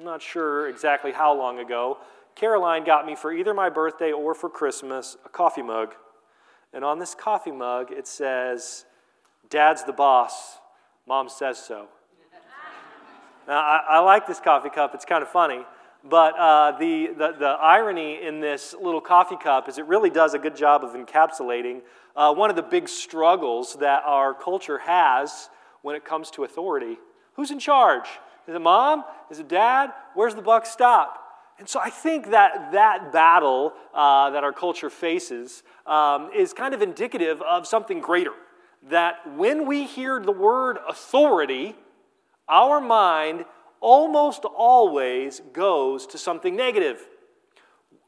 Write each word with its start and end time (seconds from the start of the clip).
I'm 0.00 0.06
not 0.06 0.22
sure 0.22 0.66
exactly 0.66 1.12
how 1.12 1.36
long 1.36 1.58
ago, 1.58 1.98
Caroline 2.34 2.84
got 2.84 3.04
me 3.04 3.14
for 3.14 3.34
either 3.34 3.52
my 3.52 3.68
birthday 3.68 4.12
or 4.12 4.34
for 4.34 4.48
Christmas 4.48 5.18
a 5.26 5.28
coffee 5.28 5.60
mug. 5.60 5.92
And 6.72 6.82
on 6.82 6.98
this 6.98 7.14
coffee 7.14 7.50
mug, 7.50 7.92
it 7.92 8.06
says, 8.06 8.86
Dad's 9.50 9.84
the 9.84 9.92
boss, 9.92 10.56
Mom 11.06 11.28
says 11.28 11.58
so. 11.58 11.88
now, 13.46 13.58
I, 13.58 13.80
I 13.90 13.98
like 13.98 14.26
this 14.26 14.40
coffee 14.40 14.70
cup, 14.70 14.94
it's 14.94 15.04
kind 15.04 15.20
of 15.20 15.28
funny. 15.28 15.66
But 16.02 16.34
uh, 16.38 16.78
the, 16.78 17.08
the, 17.08 17.34
the, 17.38 17.58
irony 17.60 18.26
in 18.26 18.40
this 18.40 18.74
little 18.80 19.02
coffee 19.02 19.36
cup 19.36 19.68
is 19.68 19.76
it 19.76 19.84
really 19.84 20.08
does 20.08 20.32
a 20.32 20.38
good 20.38 20.56
job 20.56 20.82
of 20.82 20.92
encapsulating 20.92 21.82
uh, 22.16 22.32
one 22.32 22.48
of 22.48 22.56
the 22.56 22.62
big 22.62 22.88
struggles 22.88 23.76
that 23.80 24.02
our 24.06 24.32
culture 24.32 24.78
has 24.78 25.50
when 25.82 25.94
it 25.94 26.06
comes 26.06 26.30
to 26.30 26.44
authority. 26.44 26.96
Who's 27.34 27.50
in 27.50 27.58
charge? 27.58 28.06
Is 28.50 28.56
it 28.56 28.62
mom? 28.62 29.04
Is 29.30 29.38
it 29.38 29.46
dad? 29.46 29.92
Where's 30.14 30.34
the 30.34 30.42
buck 30.42 30.66
stop? 30.66 31.24
And 31.60 31.68
so 31.68 31.78
I 31.78 31.88
think 31.88 32.30
that 32.30 32.72
that 32.72 33.12
battle 33.12 33.74
uh, 33.94 34.30
that 34.30 34.42
our 34.42 34.52
culture 34.52 34.90
faces 34.90 35.62
um, 35.86 36.30
is 36.34 36.52
kind 36.52 36.74
of 36.74 36.82
indicative 36.82 37.40
of 37.42 37.64
something 37.68 38.00
greater. 38.00 38.32
That 38.88 39.18
when 39.36 39.68
we 39.68 39.84
hear 39.84 40.18
the 40.18 40.32
word 40.32 40.78
authority, 40.88 41.76
our 42.48 42.80
mind 42.80 43.44
almost 43.78 44.44
always 44.44 45.42
goes 45.52 46.04
to 46.08 46.18
something 46.18 46.56
negative. 46.56 47.06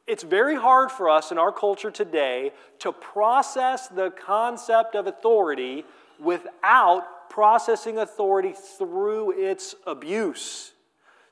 It's 0.09 0.25
very 0.25 0.57
hard 0.57 0.91
for 0.91 1.09
us 1.09 1.31
in 1.31 1.39
our 1.39 1.53
culture 1.53 1.93
today 1.93 2.51
to 2.81 2.91
process 2.91 3.87
the 3.87 4.11
concept 4.11 4.97
of 4.97 5.07
authority 5.07 5.85
without 6.19 7.05
processing 7.33 7.97
authority 7.97 8.53
through 8.77 9.33
its 9.33 9.75
abuse. 9.87 10.73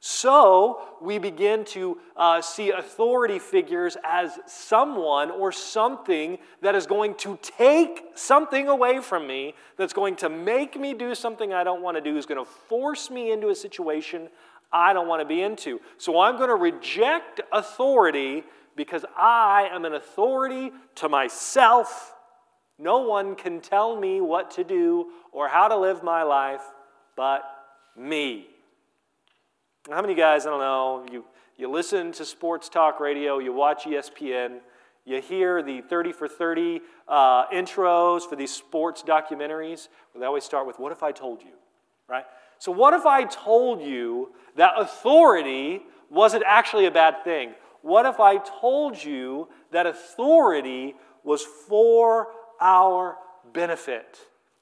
So 0.02 0.80
we 1.02 1.18
begin 1.18 1.66
to 1.66 1.98
uh, 2.16 2.40
see 2.40 2.70
authority 2.70 3.38
figures 3.38 3.98
as 4.02 4.38
someone 4.46 5.30
or 5.30 5.52
something 5.52 6.38
that 6.62 6.74
is 6.74 6.86
going 6.86 7.16
to 7.16 7.38
take 7.42 8.00
something 8.14 8.66
away 8.66 9.00
from 9.00 9.26
me, 9.26 9.54
that's 9.76 9.92
going 9.92 10.16
to 10.16 10.30
make 10.30 10.80
me 10.80 10.94
do 10.94 11.14
something 11.14 11.52
I 11.52 11.64
don't 11.64 11.82
want 11.82 11.98
to 11.98 12.00
do, 12.00 12.16
is 12.16 12.24
going 12.24 12.42
to 12.42 12.50
force 12.50 13.10
me 13.10 13.30
into 13.30 13.50
a 13.50 13.54
situation 13.54 14.30
I 14.72 14.94
don't 14.94 15.06
want 15.06 15.20
to 15.20 15.26
be 15.26 15.42
into. 15.42 15.82
So 15.98 16.18
I'm 16.18 16.38
going 16.38 16.48
to 16.48 16.54
reject 16.54 17.42
authority 17.52 18.44
because 18.74 19.04
I 19.18 19.68
am 19.70 19.84
an 19.84 19.92
authority 19.92 20.72
to 20.94 21.10
myself. 21.10 22.14
No 22.80 23.00
one 23.00 23.36
can 23.36 23.60
tell 23.60 23.94
me 23.94 24.20
what 24.20 24.50
to 24.52 24.64
do 24.64 25.08
or 25.32 25.48
how 25.48 25.68
to 25.68 25.76
live 25.76 26.02
my 26.02 26.22
life 26.22 26.62
but 27.16 27.42
me. 27.96 28.46
How 29.90 30.00
many 30.00 30.14
guys, 30.14 30.46
I 30.46 30.50
don't 30.50 30.60
know, 30.60 31.06
you, 31.12 31.24
you 31.58 31.70
listen 31.70 32.12
to 32.12 32.24
sports 32.24 32.70
talk 32.70 32.98
radio, 32.98 33.38
you 33.38 33.52
watch 33.52 33.84
ESPN, 33.84 34.60
you 35.04 35.20
hear 35.20 35.62
the 35.62 35.82
30 35.82 36.12
for 36.12 36.28
30 36.28 36.80
uh, 37.06 37.46
intros 37.48 38.22
for 38.22 38.36
these 38.36 38.54
sports 38.54 39.02
documentaries, 39.06 39.88
they 40.18 40.24
always 40.24 40.44
start 40.44 40.66
with, 40.66 40.78
What 40.78 40.92
if 40.92 41.02
I 41.02 41.12
told 41.12 41.42
you? 41.42 41.52
Right? 42.08 42.24
So, 42.58 42.72
what 42.72 42.94
if 42.94 43.06
I 43.06 43.24
told 43.24 43.82
you 43.82 44.32
that 44.56 44.72
authority 44.78 45.82
wasn't 46.10 46.44
actually 46.46 46.86
a 46.86 46.90
bad 46.90 47.24
thing? 47.24 47.52
What 47.82 48.06
if 48.06 48.20
I 48.20 48.38
told 48.38 49.02
you 49.02 49.48
that 49.70 49.86
authority 49.86 50.94
was 51.24 51.42
for 51.42 52.28
our 52.60 53.16
benefit 53.52 54.18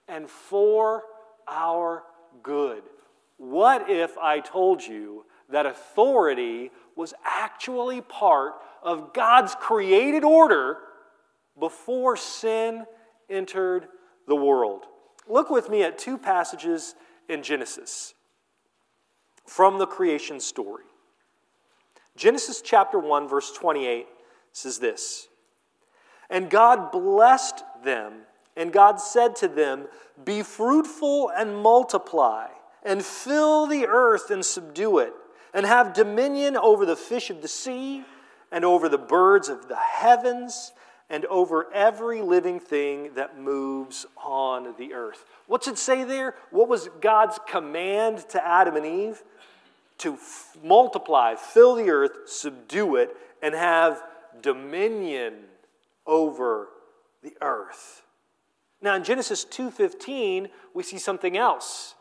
and 0.06 0.28
for 0.28 1.02
our 1.46 2.04
good? 2.42 2.82
What 3.36 3.88
if 3.88 4.16
I 4.18 4.40
told 4.40 4.84
you 4.84 5.24
that 5.48 5.66
authority 5.66 6.70
was 6.96 7.14
actually 7.24 8.00
part 8.00 8.54
of 8.82 9.12
God's 9.12 9.54
created 9.54 10.24
order 10.24 10.78
before 11.58 12.16
sin 12.16 12.84
entered 13.30 13.86
the 14.26 14.36
world? 14.36 14.84
Look 15.28 15.50
with 15.50 15.68
me 15.68 15.82
at 15.82 15.98
two 15.98 16.18
passages 16.18 16.94
in 17.28 17.42
Genesis 17.42 18.14
from 19.46 19.78
the 19.78 19.86
creation 19.86 20.40
story. 20.40 20.84
Genesis 22.16 22.60
chapter 22.60 22.98
1, 22.98 23.28
verse 23.28 23.52
28 23.52 24.06
says 24.52 24.78
this 24.78 25.28
And 26.28 26.50
God 26.50 26.90
blessed 26.90 27.62
them, 27.84 28.12
and 28.56 28.72
God 28.72 29.00
said 29.00 29.36
to 29.36 29.48
them, 29.48 29.86
Be 30.24 30.42
fruitful 30.42 31.30
and 31.30 31.56
multiply 31.56 32.48
and 32.82 33.04
fill 33.04 33.66
the 33.66 33.86
earth 33.86 34.30
and 34.30 34.44
subdue 34.44 34.98
it, 34.98 35.12
and 35.52 35.66
have 35.66 35.94
dominion 35.94 36.56
over 36.56 36.86
the 36.86 36.96
fish 36.96 37.30
of 37.30 37.42
the 37.42 37.48
sea, 37.48 38.04
and 38.50 38.64
over 38.64 38.88
the 38.88 38.98
birds 38.98 39.48
of 39.48 39.68
the 39.68 39.76
heavens, 39.76 40.72
and 41.10 41.24
over 41.26 41.72
every 41.72 42.22
living 42.22 42.60
thing 42.60 43.14
that 43.14 43.38
moves 43.38 44.06
on 44.22 44.74
the 44.78 44.92
earth. 44.92 45.24
What's 45.46 45.68
it 45.68 45.78
say 45.78 46.04
there? 46.04 46.34
What 46.50 46.68
was 46.68 46.88
God's 47.00 47.38
command 47.48 48.28
to 48.30 48.46
Adam 48.46 48.76
and 48.76 48.86
Eve? 48.86 49.22
To 49.98 50.14
f- 50.14 50.56
multiply, 50.62 51.34
fill 51.34 51.74
the 51.74 51.90
earth, 51.90 52.12
subdue 52.26 52.96
it, 52.96 53.16
and 53.42 53.54
have 53.54 54.02
dominion 54.42 55.34
over 56.06 56.68
the 57.28 57.36
earth. 57.44 58.02
Now 58.80 58.94
in 58.94 59.04
Genesis 59.04 59.44
2:15, 59.44 60.50
we 60.74 60.82
see 60.82 60.98
something 60.98 61.36
else. 61.36 61.94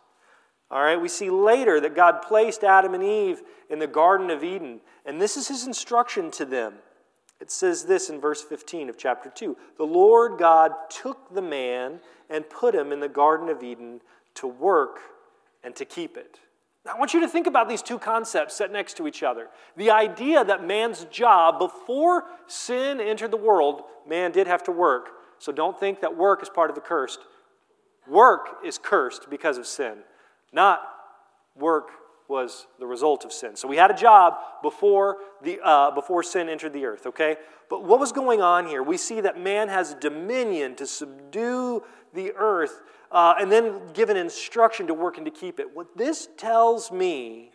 All 0.70 0.82
right, 0.82 1.00
we 1.00 1.08
see 1.08 1.30
later 1.30 1.80
that 1.80 1.96
God 1.96 2.22
placed 2.22 2.64
Adam 2.64 2.94
and 2.94 3.04
Eve 3.04 3.42
in 3.70 3.80
the 3.80 3.88
Garden 3.88 4.30
of 4.30 4.44
Eden, 4.44 4.82
and 5.06 5.22
this 5.22 5.38
is 5.38 5.48
his 5.48 5.66
instruction 5.66 6.30
to 6.32 6.46
them. 6.46 6.80
It 7.40 7.52
says 7.52 7.86
this 7.86 8.10
in 8.10 8.20
verse 8.20 8.42
15 8.44 8.90
of 8.90 8.98
chapter 8.98 9.30
2 9.30 9.56
The 9.78 9.86
Lord 9.86 10.38
God 10.38 10.74
took 10.90 11.34
the 11.34 11.42
man 11.42 12.02
and 12.30 12.50
put 12.50 12.76
him 12.76 12.92
in 12.92 13.00
the 13.00 13.10
Garden 13.10 13.50
of 13.50 13.64
Eden 13.64 14.02
to 14.36 14.48
work 14.48 15.00
and 15.64 15.76
to 15.76 15.86
keep 15.86 16.18
it. 16.18 16.40
Now, 16.86 16.94
I 16.96 17.00
want 17.00 17.14
you 17.14 17.20
to 17.22 17.28
think 17.28 17.48
about 17.48 17.68
these 17.68 17.82
two 17.82 18.00
concepts 18.00 18.56
set 18.56 18.72
next 18.72 18.98
to 18.98 19.08
each 19.08 19.24
other. 19.24 19.50
The 19.76 19.92
idea 19.92 20.44
that 20.44 20.66
man's 20.66 21.06
job, 21.06 21.60
before 21.60 22.26
sin 22.48 23.00
entered 23.02 23.32
the 23.32 23.38
world, 23.38 23.84
man 24.08 24.32
did 24.32 24.48
have 24.48 24.64
to 24.64 24.72
work. 24.72 25.10
So 25.40 25.52
don't 25.52 25.80
think 25.80 26.02
that 26.02 26.16
work 26.18 26.42
is 26.42 26.50
part 26.50 26.70
of 26.70 26.76
the 26.76 26.82
cursed. 26.82 27.20
Work 28.08 28.58
is 28.66 28.78
cursed 28.78 29.30
because 29.30 29.58
of 29.58 29.68
sin 29.68 29.98
not 30.54 30.82
work 31.56 31.90
was 32.28 32.68
the 32.80 32.86
result 32.86 33.24
of 33.24 33.32
sin. 33.32 33.56
So 33.56 33.68
we 33.68 33.78
had 33.78 33.90
a 33.90 33.96
job 33.96 34.34
before, 34.62 35.18
the, 35.42 35.60
uh, 35.64 35.92
before 35.92 36.24
sin 36.24 36.50
entered 36.50 36.74
the 36.74 36.86
earth, 36.86 37.06
okay? 37.08 37.38
But 37.70 37.84
what 37.84 38.00
was 38.00 38.12
going 38.12 38.42
on 38.42 38.68
here? 38.68 38.84
We 38.84 38.98
see 38.98 39.22
that 39.22 39.40
man 39.40 39.70
has 39.70 39.94
dominion 39.94 40.76
to 40.76 40.86
subdue 40.86 41.84
the 42.14 42.34
earth 42.36 42.82
uh, 43.12 43.36
and 43.40 43.50
then 43.50 43.80
given 43.94 44.18
instruction 44.18 44.88
to 44.88 44.94
work 44.94 45.18
and 45.18 45.26
to 45.26 45.32
keep 45.32 45.60
it. 45.60 45.74
What 45.74 45.98
this 45.98 46.28
tells 46.38 46.92
me 46.92 47.52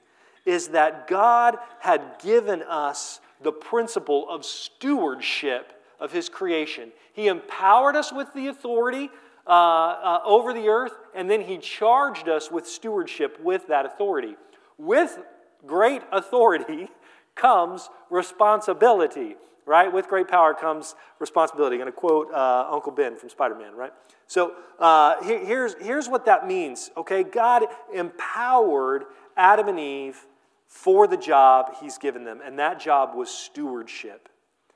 is 0.47 0.69
that 0.69 1.07
God 1.07 1.59
had 1.81 2.03
given 2.23 2.63
us 2.63 3.21
the 3.43 3.53
principle 3.53 4.27
of 4.29 4.45
stewardship 4.45 5.82
of 6.03 6.13
his 6.13 6.29
creation. 6.29 6.93
He 7.15 7.29
empowered 7.29 7.97
us 7.97 8.13
with 8.13 8.35
the 8.35 8.49
authority 8.49 9.09
uh, 9.47 9.51
uh, 9.51 10.21
over 10.25 10.53
the 10.53 10.69
earth, 10.69 10.93
and 11.15 11.31
then 11.31 11.41
he 11.41 11.59
charged 11.59 12.29
us 12.29 12.51
with 12.51 12.67
stewardship 12.67 13.41
with 13.41 13.69
that 13.69 13.87
authority. 13.87 14.37
With 14.77 15.19
great 15.67 16.03
authority 16.13 16.89
comes 17.35 17.89
responsibility, 18.11 19.37
right? 19.65 19.91
With 19.93 20.09
great 20.09 20.29
power 20.29 20.55
comes 20.55 20.95
responsibility. 21.19 21.77
I'm 21.77 21.83
going 21.83 21.93
to 21.93 21.99
quote 21.99 22.33
uh, 22.33 22.69
Uncle 22.71 22.93
Ben 22.93 23.17
from 23.17 23.31
Spider 23.31 23.55
Man, 23.55 23.75
right? 23.75 23.93
So 24.27 24.55
uh, 24.79 25.23
here's, 25.23 25.75
here's 25.81 26.09
what 26.09 26.27
that 26.27 26.47
means, 26.47 26.91
okay? 26.97 27.23
God 27.23 27.65
empowered 27.95 29.05
Adam 29.37 29.69
and 29.69 29.79
Eve 29.79 30.27
for 30.67 31.07
the 31.07 31.17
job 31.17 31.75
he's 31.81 31.99
given 31.99 32.25
them, 32.25 32.41
and 32.45 32.59
that 32.59 32.81
job 32.81 33.15
was 33.15 33.31
stewardship. 33.31 34.29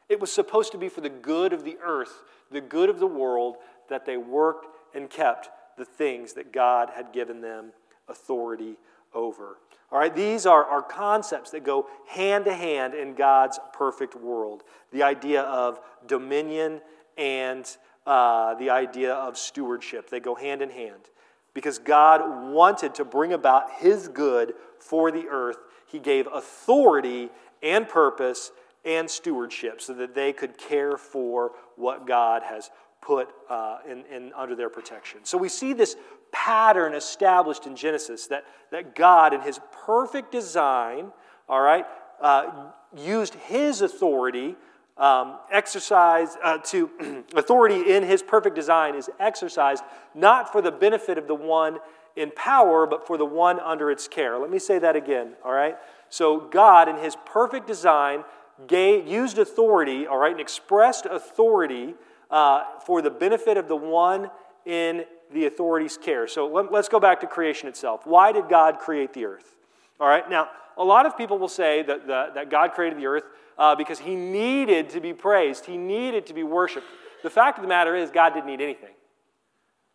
It 0.09 0.21
was 0.21 0.33
supposed 0.33 0.73
to 0.73 0.79
be 0.79 0.89
for 0.89 1.01
the 1.01 1.09
good 1.09 1.53
of 1.53 1.65
the 1.65 1.79
earth, 1.83 2.23
the 2.51 2.61
good 2.61 2.89
of 2.89 2.99
the 2.99 3.07
world, 3.07 3.57
that 3.89 4.07
they 4.07 4.17
worked 4.17 4.67
and 4.95 5.11
kept 5.11 5.51
the 5.77 5.85
things 5.85 6.35
that 6.35 6.53
God 6.53 6.91
had 6.95 7.13
given 7.13 7.41
them 7.41 7.73
authority 8.09 8.77
over. 9.15 9.59
All 9.91 9.99
right, 9.99 10.15
these 10.15 10.47
are, 10.47 10.65
are 10.65 10.83
concepts 10.83 11.51
that 11.51 11.65
go 11.65 11.87
hand 12.09 12.45
to 12.47 12.55
hand 12.55 12.95
in 12.95 13.15
God's 13.15 13.59
perfect 13.73 14.15
world. 14.17 14.63
The 14.93 15.03
idea 15.03 15.43
of 15.43 15.81
dominion 16.07 16.81
and 17.17 17.77
uh, 18.07 18.55
the 18.55 18.71
idea 18.71 19.15
of 19.15 19.37
stewardship, 19.37 20.11
they 20.11 20.21
go 20.21 20.35
hand 20.35 20.63
in 20.63 20.71
hand. 20.71 21.11
Because 21.55 21.79
God 21.79 22.53
wanted 22.53 22.95
to 22.97 23.05
bring 23.05 23.33
about 23.33 23.71
His 23.79 24.09
good 24.09 24.55
for 24.79 25.11
the 25.11 25.27
earth, 25.29 25.59
He 25.87 25.99
gave 25.99 26.29
authority 26.33 27.31
and 27.63 27.89
purpose 27.89 28.51
and 28.87 29.11
stewardship 29.11 29.83
so 29.83 29.93
that 29.93 30.15
they 30.15 30.33
could 30.33 30.57
care 30.57 30.97
for 30.97 31.53
what 31.75 32.07
God 32.07 32.43
has 32.43 32.71
put 33.03 33.29
uh, 33.51 33.79
in, 33.89 34.05
in, 34.07 34.33
under 34.35 34.55
their 34.55 34.71
protection. 34.71 35.21
So 35.25 35.37
we 35.37 35.49
see 35.49 35.73
this 35.73 35.97
pattern 36.33 36.95
established 36.95 37.67
in 37.67 37.77
Genesis 37.77 38.27
that, 38.29 38.45
that 38.71 38.95
God, 38.95 39.35
in 39.35 39.41
his 39.41 39.61
perfect 39.85 40.33
design, 40.33 41.13
all 41.49 41.61
right, 41.61 41.85
uh, 42.21 42.71
used 42.97 43.35
his 43.35 43.83
authority, 43.83 44.57
um, 44.97 45.39
exercise 45.51 46.37
uh, 46.43 46.59
to 46.59 47.25
authority 47.37 47.95
in 47.95 48.03
his 48.03 48.23
perfect 48.23 48.57
design 48.57 48.95
is 48.95 49.11
exercised 49.21 49.85
not 50.15 50.51
for 50.51 50.63
the 50.63 50.73
benefit 50.73 51.19
of 51.19 51.29
the 51.29 51.35
one 51.35 51.79
in 52.17 52.31
power, 52.31 52.87
but 52.87 53.07
for 53.07 53.19
the 53.19 53.27
one 53.27 53.61
under 53.61 53.91
its 53.91 54.09
care. 54.09 54.39
Let 54.39 54.51
me 54.51 54.59
say 54.59 54.79
that 54.79 54.97
again, 54.97 55.35
all 55.45 55.53
right? 55.53 55.77
So, 56.09 56.41
God, 56.41 56.89
in 56.89 56.97
his 56.97 57.15
perfect 57.27 57.67
design, 57.67 58.25
gave, 58.67 59.07
used 59.07 59.39
authority, 59.39 60.07
all 60.07 60.19
right, 60.19 60.33
and 60.33 60.41
expressed 60.41 61.07
authority 61.07 61.95
uh, 62.31 62.63
for 62.85 63.03
the 63.03 63.11
benefit 63.11 63.57
of 63.57 63.69
the 63.69 63.77
one 63.77 64.31
in 64.65 65.05
the 65.33 65.47
authority's 65.47 65.97
care. 65.97 66.27
So, 66.27 66.47
let, 66.47 66.73
let's 66.73 66.89
go 66.89 67.01
back 67.01 67.21
to 67.21 67.27
creation 67.27 67.69
itself. 67.69 68.07
Why 68.07 68.33
did 68.33 68.49
God 68.49 68.79
create 68.79 69.13
the 69.13 69.27
earth? 69.27 69.55
All 70.01 70.09
right, 70.09 70.29
now, 70.29 70.49
a 70.77 70.85
lot 70.85 71.07
of 71.07 71.17
people 71.17 71.39
will 71.39 71.49
say 71.49 71.83
that, 71.83 72.07
the, 72.07 72.31
that 72.35 72.51
God 72.51 72.73
created 72.73 72.99
the 72.99 73.07
earth 73.07 73.25
uh, 73.59 73.75
because 73.75 73.99
he 73.99 74.15
needed 74.15 74.91
to 74.91 75.01
be 75.01 75.13
praised, 75.15 75.65
he 75.65 75.77
needed 75.77 76.27
to 76.27 76.35
be 76.35 76.43
worshiped. 76.43 76.87
The 77.23 77.31
fact 77.31 77.59
of 77.59 77.63
the 77.63 77.69
matter 77.69 77.97
is, 77.97 78.11
God 78.11 78.35
didn't 78.35 78.47
need 78.47 78.61
anything. 78.61 78.91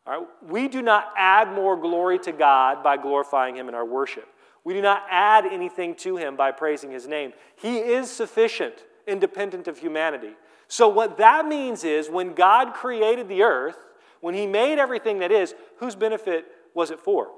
All 0.07 0.19
right? 0.19 0.27
We 0.47 0.67
do 0.67 0.81
not 0.81 1.13
add 1.15 1.53
more 1.53 1.77
glory 1.77 2.17
to 2.19 2.31
God 2.31 2.83
by 2.83 2.97
glorifying 2.97 3.55
him 3.55 3.69
in 3.69 3.75
our 3.75 3.85
worship. 3.85 4.27
We 4.63 4.73
do 4.73 4.81
not 4.81 5.03
add 5.09 5.45
anything 5.45 5.95
to 5.95 6.17
him 6.17 6.35
by 6.35 6.51
praising 6.51 6.91
his 6.91 7.07
name. 7.07 7.33
He 7.55 7.77
is 7.77 8.09
sufficient, 8.09 8.85
independent 9.07 9.67
of 9.67 9.79
humanity. 9.79 10.35
So, 10.67 10.87
what 10.87 11.17
that 11.17 11.47
means 11.47 11.83
is 11.83 12.09
when 12.09 12.33
God 12.33 12.73
created 12.73 13.27
the 13.27 13.43
earth, 13.43 13.77
when 14.21 14.35
he 14.35 14.47
made 14.47 14.79
everything 14.79 15.19
that 15.19 15.31
is, 15.31 15.55
whose 15.77 15.95
benefit 15.95 16.45
was 16.73 16.91
it 16.91 16.99
for? 16.99 17.29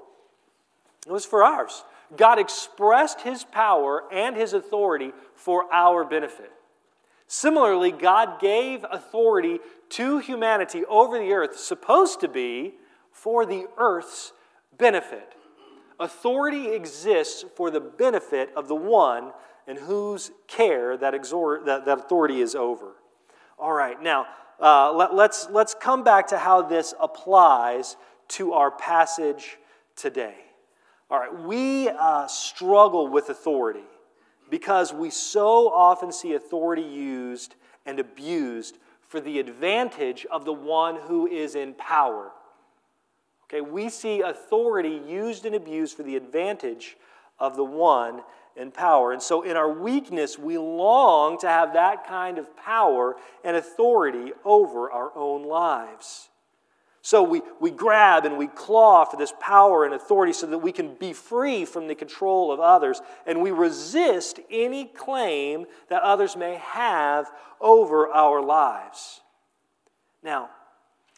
It 1.08 1.12
was 1.12 1.26
for 1.26 1.44
ours. 1.44 1.84
God 2.16 2.38
expressed 2.40 3.22
his 3.22 3.44
power 3.44 4.04
and 4.12 4.36
his 4.36 4.54
authority 4.54 5.14
for 5.36 5.72
our 5.74 6.04
benefit. 6.04 6.52
Similarly, 7.28 7.92
God 7.92 8.40
gave 8.40 8.86
authority 8.92 9.60
to 9.90 10.20
humanity 10.20 10.86
over 10.86 11.18
the 11.18 11.32
earth, 11.32 11.58
supposed 11.58 12.20
to 12.20 12.28
be 12.28 12.76
for 13.12 13.46
the 13.46 13.66
earth's 13.78 14.34
benefit. 14.78 15.34
Authority 16.00 16.70
exists 16.70 17.46
for 17.56 17.70
the 17.70 17.80
benefit 17.80 18.52
of 18.56 18.68
the 18.68 18.76
one 18.76 19.32
in 19.68 19.78
whose 19.78 20.32
care 20.48 20.98
that, 20.98 21.14
exor- 21.14 21.66
that, 21.66 21.86
that 21.86 22.00
authority 22.00 22.42
is 22.42 22.56
over. 22.56 22.94
All 23.58 23.74
right, 23.74 24.02
now 24.02 24.28
uh, 24.62 24.92
let, 24.94 25.14
let's, 25.14 25.48
let's 25.50 25.74
come 25.74 26.04
back 26.04 26.28
to 26.28 26.38
how 26.38 26.62
this 26.62 26.94
applies 27.00 27.96
to 28.30 28.54
our 28.54 28.72
passage 28.72 29.58
today. 29.96 30.36
All 31.10 31.20
right, 31.20 31.44
we 31.44 31.90
uh, 31.90 32.28
struggle 32.28 33.08
with 33.08 33.30
authority 33.30 33.84
because 34.50 34.94
we 34.94 35.10
so 35.10 35.70
often 35.70 36.12
see 36.12 36.34
authority 36.34 36.82
used 36.82 37.56
and 37.86 38.00
abused 38.00 38.78
for 39.02 39.20
the 39.20 39.40
advantage 39.40 40.26
of 40.32 40.46
the 40.46 40.54
one 40.54 40.96
who 40.96 41.28
is 41.28 41.56
in 41.56 41.74
power. 41.76 42.32
Okay, 43.54 43.62
we 43.62 43.90
see 43.90 44.22
authority 44.22 45.00
used 45.08 45.46
and 45.46 45.54
abused 45.54 45.96
for 45.96 46.02
the 46.02 46.16
advantage 46.16 46.98
of 47.38 47.56
the 47.56 47.64
one 47.64 48.24
in 48.56 48.72
power. 48.72 49.12
And 49.12 49.22
so, 49.22 49.44
in 49.44 49.56
our 49.56 49.72
weakness, 49.72 50.40
we 50.40 50.58
long 50.58 51.38
to 51.40 51.48
have 51.48 51.74
that 51.74 52.08
kind 52.08 52.40
of 52.40 52.58
power 52.58 53.16
and 53.44 53.56
authority 53.56 54.32
over 54.44 54.92
our 54.92 55.16
own 55.16 55.44
lives. 55.44 56.30
So 57.04 57.22
we, 57.22 57.42
we 57.60 57.70
grab 57.70 58.26
and 58.26 58.38
we 58.38 58.48
claw 58.48 59.04
for 59.04 59.18
this 59.18 59.34
power 59.40 59.84
and 59.84 59.94
authority 59.94 60.32
so 60.32 60.48
that 60.48 60.60
we 60.60 60.72
can 60.72 60.96
be 60.96 61.12
free 61.12 61.66
from 61.66 61.88
the 61.88 61.96
control 61.96 62.50
of 62.52 62.62
others. 62.62 63.02
And 63.28 63.42
we 63.42 63.52
resist 63.52 64.40
any 64.50 64.86
claim 64.86 65.66
that 65.90 66.02
others 66.02 66.38
may 66.38 66.56
have 66.56 67.30
over 67.60 68.08
our 68.08 68.42
lives. 68.42 69.20
Now, 70.24 70.50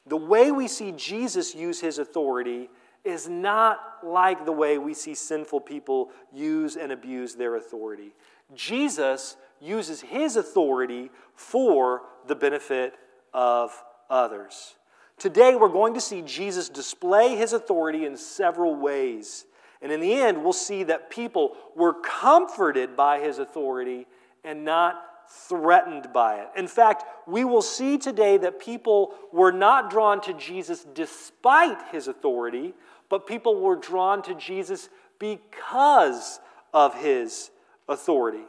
the 0.07 0.17
way 0.17 0.51
we 0.51 0.67
see 0.67 0.91
Jesus 0.91 1.55
use 1.55 1.79
his 1.79 1.97
authority 1.97 2.69
is 3.03 3.27
not 3.27 3.79
like 4.03 4.45
the 4.45 4.51
way 4.51 4.77
we 4.77 4.93
see 4.93 5.15
sinful 5.15 5.61
people 5.61 6.09
use 6.33 6.75
and 6.75 6.91
abuse 6.91 7.35
their 7.35 7.55
authority. 7.55 8.13
Jesus 8.53 9.37
uses 9.61 10.01
his 10.01 10.35
authority 10.35 11.11
for 11.35 12.01
the 12.27 12.35
benefit 12.35 12.95
of 13.33 13.71
others. 14.09 14.75
Today, 15.17 15.55
we're 15.55 15.69
going 15.69 15.93
to 15.93 16.01
see 16.01 16.21
Jesus 16.23 16.67
display 16.67 17.35
his 17.35 17.53
authority 17.53 18.05
in 18.05 18.17
several 18.17 18.75
ways. 18.75 19.45
And 19.81 19.91
in 19.91 20.01
the 20.01 20.13
end, 20.13 20.43
we'll 20.43 20.53
see 20.53 20.83
that 20.83 21.09
people 21.09 21.55
were 21.75 21.93
comforted 21.93 22.95
by 22.95 23.19
his 23.19 23.39
authority 23.39 24.07
and 24.43 24.65
not 24.65 25.01
threatened 25.29 26.11
by 26.13 26.35
it. 26.35 26.47
In 26.55 26.67
fact, 26.67 27.03
we 27.27 27.43
will 27.43 27.61
see 27.61 27.97
today 27.97 28.37
that 28.37 28.59
people 28.59 29.13
were 29.31 29.51
not 29.51 29.89
drawn 29.89 30.21
to 30.21 30.33
Jesus 30.33 30.85
despite 30.93 31.77
his 31.91 32.07
authority, 32.07 32.73
but 33.09 33.27
people 33.27 33.59
were 33.59 33.75
drawn 33.75 34.21
to 34.23 34.35
Jesus 34.35 34.89
because 35.19 36.39
of 36.73 36.95
his 36.95 37.51
authority. 37.87 38.43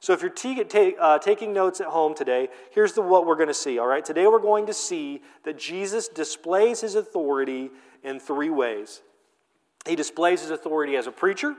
So 0.00 0.12
if 0.12 0.22
you're 0.22 0.30
t- 0.30 0.62
t- 0.64 0.94
uh, 0.98 1.18
taking 1.18 1.52
notes 1.52 1.80
at 1.80 1.88
home 1.88 2.14
today, 2.14 2.48
here's 2.70 2.92
the, 2.92 3.02
what 3.02 3.26
we're 3.26 3.36
going 3.36 3.48
to 3.48 3.54
see, 3.54 3.78
all 3.78 3.86
right? 3.86 4.04
Today 4.04 4.26
we're 4.26 4.38
going 4.38 4.66
to 4.66 4.74
see 4.74 5.22
that 5.44 5.58
Jesus 5.58 6.08
displays 6.08 6.80
his 6.80 6.94
authority 6.94 7.70
in 8.04 8.20
three 8.20 8.50
ways. 8.50 9.02
He 9.86 9.96
displays 9.96 10.42
his 10.42 10.50
authority 10.50 10.96
as 10.96 11.06
a 11.06 11.12
preacher, 11.12 11.56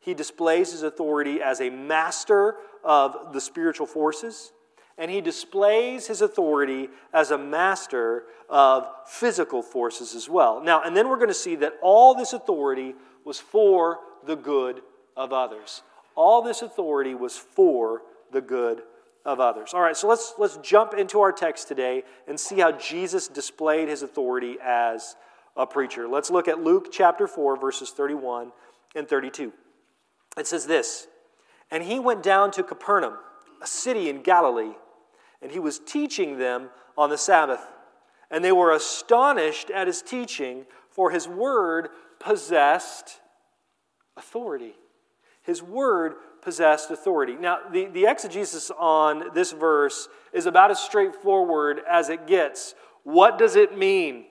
he 0.00 0.14
displays 0.14 0.72
his 0.72 0.82
authority 0.82 1.42
as 1.42 1.60
a 1.60 1.70
master 1.70 2.56
of 2.84 3.32
the 3.32 3.40
spiritual 3.40 3.86
forces, 3.86 4.52
and 4.96 5.10
he 5.10 5.20
displays 5.20 6.06
his 6.06 6.22
authority 6.22 6.88
as 7.12 7.30
a 7.30 7.38
master 7.38 8.24
of 8.48 8.88
physical 9.06 9.62
forces 9.62 10.14
as 10.14 10.28
well. 10.28 10.62
Now, 10.62 10.82
and 10.82 10.96
then 10.96 11.08
we're 11.08 11.16
going 11.16 11.28
to 11.28 11.34
see 11.34 11.56
that 11.56 11.74
all 11.82 12.14
this 12.14 12.32
authority 12.32 12.94
was 13.24 13.38
for 13.38 13.98
the 14.26 14.36
good 14.36 14.82
of 15.16 15.32
others. 15.32 15.82
All 16.14 16.42
this 16.42 16.62
authority 16.62 17.14
was 17.14 17.36
for 17.36 18.02
the 18.32 18.40
good 18.40 18.82
of 19.24 19.40
others. 19.40 19.74
All 19.74 19.80
right, 19.80 19.96
so 19.96 20.08
let's, 20.08 20.34
let's 20.38 20.56
jump 20.58 20.94
into 20.94 21.20
our 21.20 21.32
text 21.32 21.68
today 21.68 22.02
and 22.26 22.38
see 22.38 22.60
how 22.60 22.72
Jesus 22.72 23.28
displayed 23.28 23.88
his 23.88 24.02
authority 24.02 24.56
as 24.64 25.16
a 25.56 25.66
preacher. 25.66 26.08
Let's 26.08 26.30
look 26.30 26.48
at 26.48 26.60
Luke 26.60 26.88
chapter 26.90 27.26
4, 27.26 27.56
verses 27.56 27.90
31 27.90 28.52
and 28.94 29.06
32. 29.06 29.52
It 30.38 30.46
says 30.46 30.66
this 30.66 31.08
And 31.70 31.82
he 31.82 31.98
went 31.98 32.22
down 32.22 32.50
to 32.52 32.62
Capernaum, 32.62 33.14
a 33.62 33.66
city 33.66 34.08
in 34.08 34.22
Galilee, 34.22 34.74
and 35.42 35.50
he 35.50 35.58
was 35.58 35.78
teaching 35.78 36.38
them 36.38 36.70
on 36.96 37.10
the 37.10 37.18
Sabbath. 37.18 37.60
And 38.30 38.44
they 38.44 38.52
were 38.52 38.72
astonished 38.72 39.70
at 39.70 39.86
his 39.86 40.02
teaching, 40.02 40.66
for 40.90 41.10
his 41.10 41.26
word 41.26 41.88
possessed 42.20 43.20
authority. 44.16 44.74
His 45.42 45.62
word 45.62 46.14
possessed 46.42 46.90
authority. 46.90 47.36
Now, 47.36 47.60
the, 47.72 47.86
the 47.86 48.06
exegesis 48.06 48.70
on 48.78 49.32
this 49.34 49.52
verse 49.52 50.08
is 50.32 50.44
about 50.44 50.70
as 50.70 50.78
straightforward 50.78 51.80
as 51.88 52.10
it 52.10 52.26
gets. 52.26 52.74
What 53.04 53.38
does 53.38 53.56
it 53.56 53.78
mean? 53.78 54.26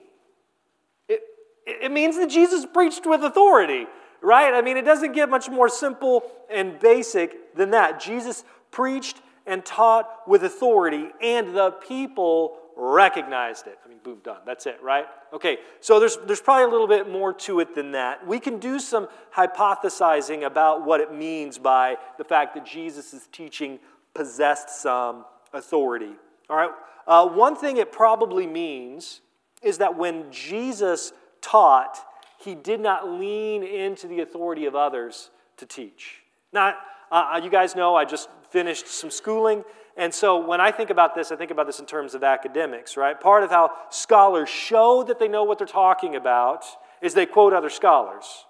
It, 1.08 1.22
it 1.66 1.90
means 1.90 2.16
that 2.18 2.30
Jesus 2.30 2.64
preached 2.66 3.04
with 3.04 3.24
authority, 3.24 3.86
right? 4.22 4.54
I 4.54 4.62
mean, 4.62 4.76
it 4.76 4.84
doesn't 4.84 5.12
get 5.12 5.28
much 5.28 5.48
more 5.48 5.68
simple 5.68 6.22
and 6.50 6.78
basic 6.78 7.54
than 7.54 7.70
that. 7.70 8.00
Jesus 8.00 8.44
preached 8.70 9.20
and 9.46 9.64
taught 9.64 10.28
with 10.28 10.44
authority, 10.44 11.08
and 11.22 11.56
the 11.56 11.70
people 11.70 12.58
recognized 12.76 13.66
it. 13.66 13.78
I 13.84 13.88
mean, 13.88 13.98
boom, 14.04 14.20
done. 14.22 14.38
That's 14.46 14.66
it, 14.66 14.80
right? 14.82 15.06
Okay, 15.32 15.58
so 15.80 15.98
there's, 15.98 16.16
there's 16.26 16.40
probably 16.40 16.64
a 16.64 16.68
little 16.68 16.86
bit 16.86 17.10
more 17.10 17.32
to 17.32 17.60
it 17.60 17.74
than 17.74 17.92
that. 17.92 18.24
We 18.26 18.38
can 18.38 18.58
do 18.58 18.78
some 18.78 19.08
hypothesizing 19.34 20.44
about 20.44 20.84
what 20.84 21.00
it 21.00 21.12
means 21.12 21.58
by 21.58 21.96
the 22.18 22.24
fact 22.24 22.54
that 22.54 22.64
Jesus' 22.64 23.28
teaching 23.32 23.80
possessed 24.14 24.70
some 24.70 25.24
authority. 25.52 26.12
All 26.48 26.56
right, 26.56 26.70
uh, 27.06 27.26
one 27.26 27.56
thing 27.56 27.78
it 27.78 27.90
probably 27.90 28.46
means 28.46 29.22
is 29.62 29.78
that 29.78 29.96
when 29.96 30.30
Jesus 30.30 31.12
taught, 31.40 31.98
he 32.38 32.54
did 32.54 32.80
not 32.80 33.08
lean 33.08 33.62
into 33.62 34.06
the 34.06 34.20
authority 34.20 34.66
of 34.66 34.74
others 34.74 35.30
to 35.58 35.66
teach. 35.66 36.22
Now, 36.52 36.74
uh, 37.10 37.40
you 37.42 37.50
guys 37.50 37.76
know 37.76 37.94
I 37.94 38.04
just 38.04 38.28
finished 38.50 38.86
some 38.86 39.10
schooling 39.10 39.64
and 39.98 40.14
so 40.14 40.46
when 40.46 40.60
I 40.60 40.70
think 40.70 40.90
about 40.90 41.16
this, 41.16 41.32
I 41.32 41.36
think 41.36 41.50
about 41.50 41.66
this 41.66 41.80
in 41.80 41.86
terms 41.86 42.14
of 42.14 42.22
academics, 42.22 42.96
right? 42.96 43.20
Part 43.20 43.42
of 43.42 43.50
how 43.50 43.72
scholars 43.90 44.48
show 44.48 45.02
that 45.02 45.18
they 45.18 45.26
know 45.26 45.42
what 45.42 45.58
they're 45.58 45.66
talking 45.66 46.14
about 46.14 46.64
is 47.02 47.14
they 47.14 47.26
quote 47.26 47.52
other 47.52 47.68
scholars. 47.68 48.46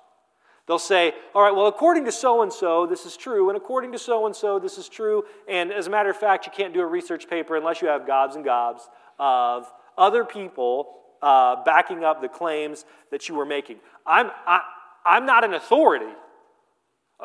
They'll 0.66 0.78
say, 0.78 1.14
all 1.34 1.42
right, 1.42 1.54
well, 1.54 1.66
according 1.66 2.04
to 2.04 2.12
so 2.12 2.42
and 2.42 2.52
so, 2.52 2.86
this 2.86 3.06
is 3.06 3.16
true, 3.16 3.48
and 3.48 3.56
according 3.56 3.92
to 3.92 3.98
so 3.98 4.26
and 4.26 4.36
so, 4.36 4.58
this 4.58 4.76
is 4.76 4.90
true. 4.90 5.24
And 5.48 5.72
as 5.72 5.86
a 5.86 5.90
matter 5.90 6.10
of 6.10 6.18
fact, 6.18 6.44
you 6.44 6.52
can't 6.54 6.74
do 6.74 6.80
a 6.80 6.86
research 6.86 7.30
paper 7.30 7.56
unless 7.56 7.80
you 7.80 7.88
have 7.88 8.06
gobs 8.06 8.36
and 8.36 8.44
gobs 8.44 8.86
of 9.18 9.72
other 9.96 10.26
people 10.26 10.98
uh, 11.22 11.62
backing 11.64 12.04
up 12.04 12.20
the 12.20 12.28
claims 12.28 12.84
that 13.10 13.28
you 13.28 13.34
were 13.34 13.46
making. 13.46 13.78
I'm, 14.06 14.30
I, 14.46 14.60
I'm 15.04 15.26
not 15.26 15.44
an 15.44 15.54
authority. 15.54 16.12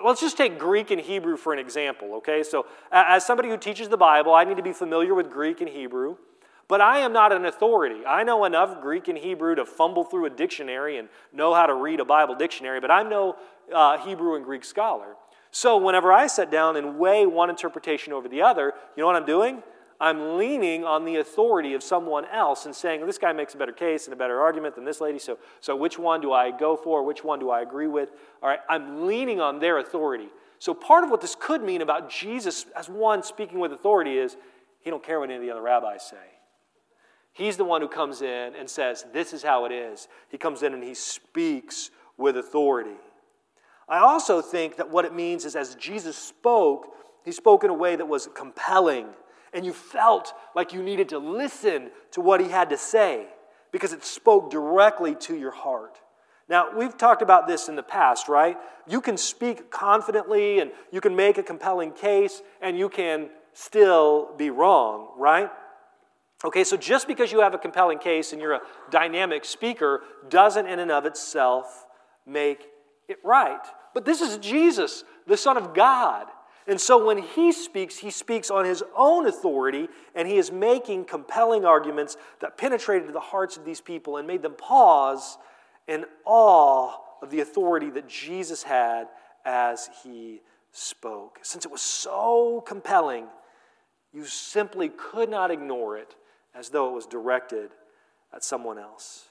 Let's 0.04 0.22
just 0.22 0.38
take 0.38 0.58
Greek 0.58 0.90
and 0.90 1.00
Hebrew 1.00 1.38
for 1.38 1.54
an 1.54 1.60
example, 1.60 2.16
okay? 2.16 2.42
So, 2.42 2.66
as 2.92 3.26
somebody 3.26 3.50
who 3.50 3.58
teaches 3.58 3.90
the 3.90 3.98
Bible, 3.98 4.34
I 4.34 4.44
need 4.44 4.58
to 4.58 4.64
be 4.64 4.74
familiar 4.74 5.14
with 5.14 5.30
Greek 5.30 5.62
and 5.62 5.70
Hebrew, 5.70 6.18
but 6.68 6.82
I 6.82 7.00
am 7.00 7.14
not 7.14 7.32
an 7.32 7.46
authority. 7.46 8.04
I 8.06 8.24
know 8.24 8.46
enough 8.46 8.82
Greek 8.82 9.08
and 9.08 9.18
Hebrew 9.18 9.54
to 9.54 9.66
fumble 9.66 10.04
through 10.04 10.26
a 10.26 10.32
dictionary 10.32 10.98
and 10.98 11.10
know 11.32 11.54
how 11.54 11.68
to 11.68 11.76
read 11.76 12.00
a 12.00 12.06
Bible 12.06 12.34
dictionary, 12.34 12.80
but 12.80 12.90
I'm 12.90 13.08
no 13.08 13.36
uh, 13.74 14.00
Hebrew 14.00 14.36
and 14.36 14.44
Greek 14.44 14.66
scholar. 14.66 15.16
So, 15.52 15.78
whenever 15.78 16.12
I 16.12 16.26
sit 16.26 16.50
down 16.50 16.76
and 16.76 16.98
weigh 16.98 17.28
one 17.28 17.52
interpretation 17.52 18.14
over 18.14 18.28
the 18.28 18.42
other, 18.42 18.74
you 18.96 19.02
know 19.02 19.08
what 19.08 19.16
I'm 19.16 19.28
doing? 19.28 19.62
I'm 20.03 20.38
leaning 20.38 20.83
on 20.83 21.05
the 21.05 21.15
authority 21.15 21.75
of 21.75 21.81
someone 21.81 22.25
else 22.25 22.65
and 22.65 22.75
saying, 22.75 23.05
this 23.05 23.17
guy 23.17 23.31
makes 23.31 23.53
a 23.53 23.57
better 23.57 23.72
case 23.72 24.03
and 24.03 24.13
a 24.13 24.17
better 24.17 24.41
argument 24.41 24.75
than 24.75 24.83
this 24.83 25.00
lady, 25.00 25.17
so, 25.17 25.38
so 25.62 25.77
which 25.77 25.98
one 25.98 26.19
do 26.19 26.33
I 26.33 26.51
go 26.51 26.75
for? 26.75 27.03
Which 27.03 27.24
one 27.24 27.39
do 27.39 27.50
I 27.50 27.62
agree 27.62 27.88
with? 27.88 28.10
All 28.41 28.50
right, 28.50 28.60
I'm 28.67 29.07
leaning 29.07 29.39
on 29.39 29.60
their 29.60 29.77
authority. 29.77 30.27
So 30.60 30.74
part 30.74 31.05
of 31.05 31.10
what 31.10 31.22
this 31.22 31.38
could 31.39 31.63
mean 31.63 31.81
about 31.81 32.10
Jesus 32.10 32.65
as 32.75 32.89
one 32.89 33.24
speaking 33.24 33.60
with 33.60 33.72
authority 33.72 34.17
is 34.17 34.36
he 34.81 34.89
don't 34.89 35.01
care 35.01 35.22
what 35.22 35.29
any 35.29 35.38
of 35.38 35.41
the 35.41 35.51
other 35.51 35.62
rabbis 35.62 36.03
say. 36.03 36.17
He's 37.31 37.55
the 37.55 37.63
one 37.63 37.79
who 37.79 37.88
comes 37.88 38.22
in 38.22 38.55
and 38.55 38.69
says, 38.69 39.05
This 39.13 39.31
is 39.31 39.41
how 39.41 39.63
it 39.63 39.72
is. 39.72 40.10
He 40.27 40.38
comes 40.38 40.63
in 40.63 40.74
and 40.74 40.83
he 40.83 40.95
speaks 40.95 41.91
with 42.17 42.36
authority. 42.36 42.98
I 43.88 44.00
also 44.00 44.41
think 44.41 44.75
that 44.75 44.89
what 44.89 45.05
it 45.05 45.15
means 45.15 45.45
is 45.45 45.55
as 45.55 45.75
Jesus 45.75 46.17
spoke, 46.17 46.88
he 47.24 47.31
spoke 47.31 47.63
in 47.63 47.69
a 47.69 47.74
way 47.74 47.95
that 47.95 48.05
was 48.05 48.27
compelling 48.36 49.07
and 49.53 49.65
you 49.65 49.74
felt 49.74 50.33
like 50.55 50.74
you 50.74 50.81
needed 50.81 51.10
to 51.10 51.17
listen 51.17 51.91
to 52.12 52.22
what 52.22 52.41
he 52.41 52.50
had 52.50 52.69
to 52.69 52.77
say 52.77 53.27
because 53.72 53.93
it 53.93 54.03
spoke 54.03 54.50
directly 54.50 55.15
to 55.15 55.36
your 55.36 55.51
heart. 55.51 56.00
Now, 56.50 56.67
we've 56.75 56.98
talked 56.98 57.22
about 57.22 57.48
this 57.48 57.69
in 57.69 57.75
the 57.75 57.83
past, 57.83 58.27
right? 58.27 58.57
You 58.88 59.01
can 59.01 59.17
speak 59.17 59.72
confidently 59.72 60.60
and 60.60 60.72
you 60.91 61.01
can 61.01 61.15
make 61.15 61.38
a 61.38 61.43
compelling 61.43 61.91
case 61.91 62.41
and 62.62 62.77
you 62.77 62.89
can 62.89 63.29
still 63.53 64.29
be 64.38 64.50
wrong, 64.50 65.10
right? 65.17 65.50
Okay, 66.43 66.65
so 66.65 66.75
just 66.75 67.07
because 67.07 67.31
you 67.31 67.39
have 67.39 67.53
a 67.53 67.57
compelling 67.57 68.00
case 68.00 68.33
and 68.33 68.41
you're 68.41 68.53
a 68.53 68.62
dynamic 68.91 69.45
speaker 69.45 70.01
doesn't 70.29 70.67
in 70.67 70.79
and 70.79 70.91
of 70.91 71.05
itself 71.05 71.86
make 72.25 72.67
it 73.07 73.17
right. 73.24 73.65
But 73.93 74.05
this 74.05 74.19
is 74.19 74.38
Jesus, 74.38 75.05
the 75.25 75.38
Son 75.38 75.55
of 75.55 75.74
God. 75.74 76.27
And 76.67 76.79
so 76.79 77.05
when 77.05 77.17
he 77.17 77.51
speaks, 77.51 77.98
he 77.98 78.10
speaks 78.10 78.50
on 78.50 78.65
his 78.65 78.84
own 78.96 79.27
authority, 79.27 79.89
and 80.15 80.27
he 80.27 80.38
is 80.38 80.51
making 80.51 81.05
compelling 81.05 81.65
arguments 81.65 82.15
that 82.39 82.58
penetrated 82.58 83.08
to 83.08 83.13
the 83.13 83.20
hearts 83.20 83.58
of 83.58 83.65
these 83.65 83.82
people 83.82 84.17
and 84.17 84.27
made 84.27 84.41
them 84.41 84.53
pause 84.53 85.38
in 85.88 86.05
awe 86.25 86.96
of 87.22 87.29
the 87.29 87.41
authority 87.41 87.89
that 87.89 88.08
Jesus 88.08 88.63
had 88.63 89.08
as 89.46 89.89
he 90.03 90.41
spoke. 90.72 91.39
Since 91.41 91.65
it 91.65 91.72
was 91.72 91.82
so 91.82 92.63
compelling, 92.65 93.27
you 94.13 94.25
simply 94.25 94.89
could 94.89 95.29
not 95.29 95.51
ignore 95.51 95.98
it 95.98 96.15
as 96.55 96.70
though 96.70 96.89
it 96.89 96.93
was 96.93 97.05
directed 97.05 97.72
at 98.34 98.43
someone 98.43 98.77
else. 98.77 99.25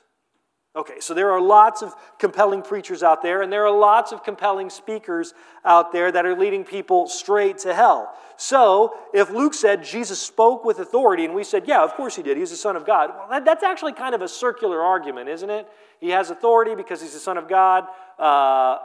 Okay, 0.74 1.00
so 1.00 1.12
there 1.12 1.30
are 1.30 1.40
lots 1.40 1.82
of 1.82 1.94
compelling 2.18 2.62
preachers 2.62 3.02
out 3.02 3.20
there, 3.20 3.42
and 3.42 3.52
there 3.52 3.66
are 3.66 3.78
lots 3.78 4.10
of 4.10 4.24
compelling 4.24 4.70
speakers 4.70 5.34
out 5.66 5.92
there 5.92 6.10
that 6.10 6.24
are 6.24 6.34
leading 6.34 6.64
people 6.64 7.08
straight 7.08 7.58
to 7.58 7.74
hell. 7.74 8.10
So, 8.38 8.94
if 9.12 9.28
Luke 9.28 9.52
said 9.52 9.84
Jesus 9.84 10.18
spoke 10.18 10.64
with 10.64 10.78
authority, 10.78 11.26
and 11.26 11.34
we 11.34 11.44
said, 11.44 11.64
yeah, 11.68 11.84
of 11.84 11.92
course 11.92 12.16
he 12.16 12.22
did, 12.22 12.38
he's 12.38 12.48
the 12.48 12.56
Son 12.56 12.74
of 12.74 12.86
God, 12.86 13.10
well, 13.10 13.28
that, 13.28 13.44
that's 13.44 13.62
actually 13.62 13.92
kind 13.92 14.14
of 14.14 14.22
a 14.22 14.28
circular 14.28 14.80
argument, 14.80 15.28
isn't 15.28 15.50
it? 15.50 15.68
He 16.00 16.08
has 16.08 16.30
authority 16.30 16.74
because 16.74 17.02
he's 17.02 17.12
the 17.12 17.20
Son 17.20 17.36
of 17.36 17.50
God. 17.50 17.84
Uh, 18.18 18.22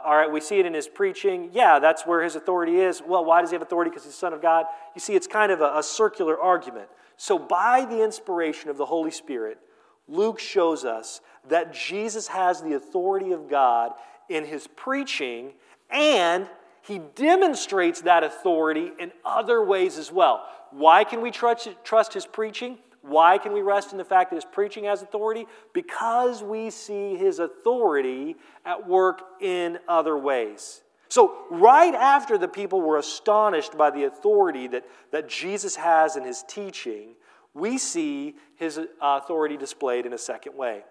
all 0.04 0.14
right, 0.14 0.30
we 0.30 0.40
see 0.40 0.58
it 0.58 0.66
in 0.66 0.74
his 0.74 0.86
preaching. 0.86 1.48
Yeah, 1.54 1.78
that's 1.78 2.06
where 2.06 2.22
his 2.22 2.36
authority 2.36 2.76
is. 2.76 3.02
Well, 3.04 3.24
why 3.24 3.40
does 3.40 3.48
he 3.50 3.54
have 3.54 3.62
authority? 3.62 3.88
Because 3.90 4.04
he's 4.04 4.12
the 4.12 4.18
Son 4.18 4.34
of 4.34 4.42
God. 4.42 4.66
You 4.94 5.00
see, 5.00 5.14
it's 5.14 5.26
kind 5.26 5.50
of 5.50 5.62
a, 5.62 5.78
a 5.78 5.82
circular 5.82 6.38
argument. 6.38 6.88
So, 7.16 7.38
by 7.38 7.86
the 7.86 8.04
inspiration 8.04 8.68
of 8.68 8.76
the 8.76 8.86
Holy 8.86 9.10
Spirit, 9.10 9.58
Luke 10.06 10.38
shows 10.38 10.84
us 10.84 11.20
that 11.48 11.72
Jesus 11.72 12.28
has 12.28 12.62
the 12.62 12.74
authority 12.74 13.32
of 13.32 13.48
God 13.48 13.92
in 14.28 14.44
his 14.44 14.66
preaching, 14.66 15.52
and 15.90 16.46
he 16.82 17.00
demonstrates 17.14 18.02
that 18.02 18.24
authority 18.24 18.92
in 18.98 19.12
other 19.24 19.62
ways 19.62 19.98
as 19.98 20.12
well. 20.12 20.46
Why 20.70 21.04
can 21.04 21.22
we 21.22 21.30
trust, 21.30 22.14
his 22.14 22.26
preaching? 22.26 22.78
Why 23.02 23.38
can 23.38 23.52
we 23.52 23.62
rest 23.62 23.92
in 23.92 23.98
the 23.98 24.04
fact 24.04 24.30
that 24.30 24.36
his 24.36 24.44
preaching 24.44 24.84
has 24.84 25.02
authority? 25.02 25.46
Because 25.72 26.42
we 26.42 26.70
see 26.70 27.16
his 27.16 27.38
authority 27.38 28.36
at 28.64 28.86
work 28.86 29.22
in 29.40 29.78
other 29.88 30.16
ways. 30.18 30.82
So, 31.10 31.46
right 31.50 31.94
after 31.94 32.36
the 32.36 32.48
people 32.48 32.82
were 32.82 32.98
astonished 32.98 33.78
by 33.78 33.90
the 33.90 34.04
authority 34.04 34.68
that, 34.68 34.84
that 35.10 35.26
Jesus 35.26 35.74
has 35.76 36.16
in 36.16 36.24
his 36.24 36.44
teaching, 36.46 37.14
we 37.54 37.78
see 37.78 38.36
his 38.56 38.78
uh, 38.78 38.84
authority 39.00 39.56
displayed 39.56 40.04
in 40.04 40.12
a 40.12 40.18
second 40.18 40.54
way, 40.54 40.84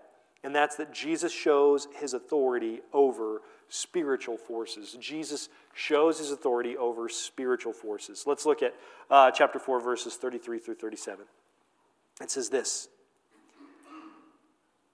and 0.43 0.55
that's 0.55 0.75
that 0.77 0.93
Jesus 0.93 1.31
shows 1.31 1.87
his 1.99 2.13
authority 2.13 2.81
over 2.93 3.41
spiritual 3.69 4.37
forces. 4.37 4.95
Jesus 4.99 5.49
shows 5.73 6.19
his 6.19 6.31
authority 6.31 6.77
over 6.77 7.09
spiritual 7.09 7.73
forces. 7.73 8.23
Let's 8.25 8.45
look 8.45 8.63
at 8.63 8.73
uh, 9.09 9.31
chapter 9.31 9.59
4, 9.59 9.79
verses 9.79 10.15
33 10.15 10.59
through 10.59 10.75
37. 10.75 11.25
It 12.21 12.31
says 12.31 12.49
this 12.49 12.87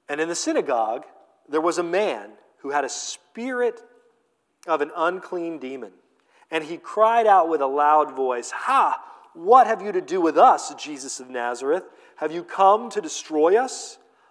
And 0.09 0.19
in 0.19 0.27
the 0.27 0.35
synagogue, 0.35 1.05
there 1.47 1.61
was 1.61 1.77
a 1.77 1.83
man 1.83 2.31
who 2.59 2.71
had 2.71 2.85
a 2.85 2.89
spirit 2.89 3.81
of 4.65 4.81
an 4.81 4.91
unclean 4.95 5.59
demon, 5.59 5.91
and 6.49 6.63
he 6.63 6.77
cried 6.77 7.27
out 7.27 7.49
with 7.49 7.61
a 7.61 7.67
loud 7.67 8.15
voice, 8.15 8.51
Ha! 8.51 9.01
What 9.33 9.67
have 9.67 9.81
you 9.81 9.91
to 9.91 10.01
do 10.01 10.21
with 10.21 10.37
us, 10.37 10.73
Jesus 10.75 11.19
of 11.19 11.29
Nazareth? 11.29 11.83
Have 12.17 12.31
you 12.31 12.43
come 12.43 12.89
to 12.91 13.01
destroy 13.01 13.57
us? 13.57 13.97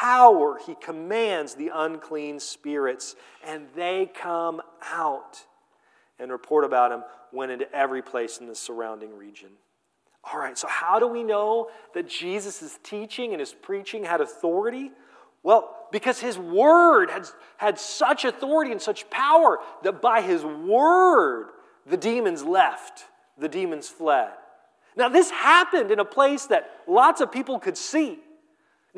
power 0.00 0.58
he 0.64 0.74
commands 0.76 1.54
the 1.54 1.70
unclean 1.74 2.38
spirits, 2.38 3.16
and 3.44 3.66
they 3.74 4.10
come 4.14 4.60
out. 4.92 5.44
And 6.18 6.30
report 6.30 6.64
about 6.64 6.92
him 6.92 7.04
went 7.32 7.52
into 7.52 7.72
every 7.74 8.02
place 8.02 8.38
in 8.38 8.46
the 8.46 8.54
surrounding 8.54 9.16
region. 9.16 9.50
All 10.24 10.38
right, 10.38 10.58
so 10.58 10.68
how 10.68 10.98
do 10.98 11.06
we 11.06 11.22
know 11.22 11.68
that 11.94 12.08
Jesus' 12.08 12.78
teaching 12.82 13.32
and 13.32 13.40
his 13.40 13.52
preaching 13.52 14.04
had 14.04 14.20
authority? 14.20 14.90
Well, 15.42 15.74
because 15.90 16.20
his 16.20 16.38
word 16.38 17.10
had, 17.10 17.28
had 17.56 17.78
such 17.78 18.24
authority 18.24 18.72
and 18.72 18.82
such 18.82 19.08
power 19.10 19.58
that 19.82 20.02
by 20.02 20.20
his 20.20 20.44
word 20.44 21.48
the 21.86 21.96
demons 21.96 22.42
left, 22.42 23.04
the 23.38 23.48
demons 23.48 23.88
fled. 23.88 24.32
Now, 24.96 25.08
this 25.08 25.30
happened 25.30 25.90
in 25.90 26.00
a 26.00 26.04
place 26.04 26.46
that 26.46 26.70
lots 26.86 27.20
of 27.20 27.30
people 27.30 27.58
could 27.58 27.78
see. 27.78 28.18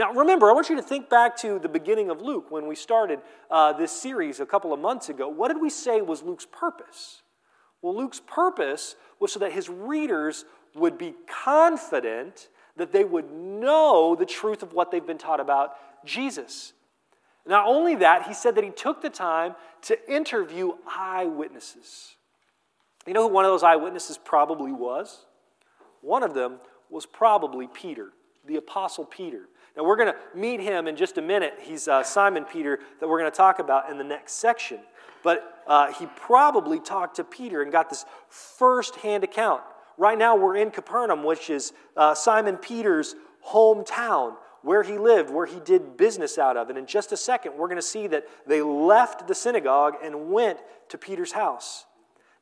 Now, 0.00 0.14
remember, 0.14 0.48
I 0.48 0.54
want 0.54 0.70
you 0.70 0.76
to 0.76 0.82
think 0.82 1.10
back 1.10 1.36
to 1.42 1.58
the 1.58 1.68
beginning 1.68 2.08
of 2.08 2.22
Luke 2.22 2.50
when 2.50 2.66
we 2.66 2.74
started 2.74 3.20
uh, 3.50 3.74
this 3.74 3.92
series 3.92 4.40
a 4.40 4.46
couple 4.46 4.72
of 4.72 4.80
months 4.80 5.10
ago. 5.10 5.28
What 5.28 5.48
did 5.48 5.60
we 5.60 5.68
say 5.68 6.00
was 6.00 6.22
Luke's 6.22 6.46
purpose? 6.50 7.20
Well, 7.82 7.94
Luke's 7.94 8.22
purpose 8.26 8.96
was 9.18 9.30
so 9.30 9.40
that 9.40 9.52
his 9.52 9.68
readers 9.68 10.46
would 10.74 10.96
be 10.96 11.12
confident 11.26 12.48
that 12.78 12.92
they 12.92 13.04
would 13.04 13.30
know 13.30 14.16
the 14.18 14.24
truth 14.24 14.62
of 14.62 14.72
what 14.72 14.90
they've 14.90 15.06
been 15.06 15.18
taught 15.18 15.38
about 15.38 15.74
Jesus. 16.06 16.72
Not 17.44 17.66
only 17.66 17.96
that, 17.96 18.26
he 18.26 18.32
said 18.32 18.54
that 18.54 18.64
he 18.64 18.70
took 18.70 19.02
the 19.02 19.10
time 19.10 19.54
to 19.82 20.10
interview 20.10 20.72
eyewitnesses. 20.88 22.16
You 23.06 23.12
know 23.12 23.28
who 23.28 23.34
one 23.34 23.44
of 23.44 23.50
those 23.50 23.62
eyewitnesses 23.62 24.16
probably 24.16 24.72
was? 24.72 25.26
One 26.00 26.22
of 26.22 26.32
them 26.32 26.56
was 26.88 27.04
probably 27.04 27.66
Peter, 27.66 28.12
the 28.46 28.56
Apostle 28.56 29.04
Peter. 29.04 29.42
Now, 29.80 29.86
we're 29.86 29.96
going 29.96 30.12
to 30.12 30.38
meet 30.38 30.60
him 30.60 30.86
in 30.86 30.94
just 30.94 31.16
a 31.16 31.22
minute. 31.22 31.54
He's 31.62 31.88
uh, 31.88 32.02
Simon 32.02 32.44
Peter 32.44 32.80
that 32.98 33.08
we're 33.08 33.18
going 33.18 33.30
to 33.30 33.36
talk 33.36 33.60
about 33.60 33.90
in 33.90 33.96
the 33.96 34.04
next 34.04 34.34
section. 34.34 34.78
But 35.22 35.62
uh, 35.66 35.90
he 35.94 36.04
probably 36.16 36.78
talked 36.78 37.16
to 37.16 37.24
Peter 37.24 37.62
and 37.62 37.72
got 37.72 37.88
this 37.88 38.04
first 38.28 38.96
hand 38.96 39.24
account. 39.24 39.62
Right 39.96 40.18
now, 40.18 40.36
we're 40.36 40.56
in 40.56 40.70
Capernaum, 40.70 41.24
which 41.24 41.48
is 41.48 41.72
uh, 41.96 42.14
Simon 42.14 42.58
Peter's 42.58 43.14
hometown, 43.48 44.36
where 44.60 44.82
he 44.82 44.98
lived, 44.98 45.30
where 45.30 45.46
he 45.46 45.60
did 45.60 45.96
business 45.96 46.36
out 46.36 46.58
of. 46.58 46.68
And 46.68 46.76
in 46.76 46.84
just 46.84 47.10
a 47.12 47.16
second, 47.16 47.56
we're 47.56 47.68
going 47.68 47.76
to 47.76 47.82
see 47.82 48.06
that 48.08 48.26
they 48.46 48.60
left 48.60 49.28
the 49.28 49.34
synagogue 49.34 49.94
and 50.02 50.30
went 50.30 50.58
to 50.90 50.98
Peter's 50.98 51.32
house. 51.32 51.86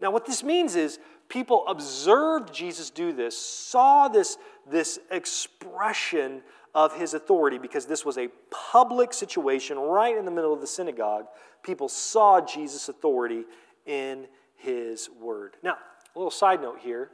Now, 0.01 0.11
what 0.11 0.27
this 0.27 0.43
means 0.43 0.75
is 0.75 0.99
People 1.29 1.67
observed 1.69 2.55
Jesus 2.55 2.89
do 2.89 3.13
this, 3.13 3.39
saw 3.39 4.09
this, 4.09 4.39
this 4.69 4.99
expression 5.11 6.43
of 6.79 6.95
his 6.95 7.13
authority 7.13 7.59
because 7.59 7.87
this 7.87 8.05
was 8.05 8.17
a 8.17 8.29
public 8.53 9.13
situation 9.13 9.77
right 9.77 10.17
in 10.17 10.25
the 10.25 10.31
middle 10.31 10.55
of 10.55 10.61
the 10.61 10.67
synagogue. 10.67 11.27
People 11.65 11.89
saw 11.89 12.41
Jesus' 12.41 12.89
authority 12.89 13.43
in 13.85 14.29
his 14.55 15.11
word. 15.21 15.57
Now, 15.61 15.77
a 16.15 16.19
little 16.19 16.31
side 16.31 16.63
note 16.63 16.79
here 16.79 17.11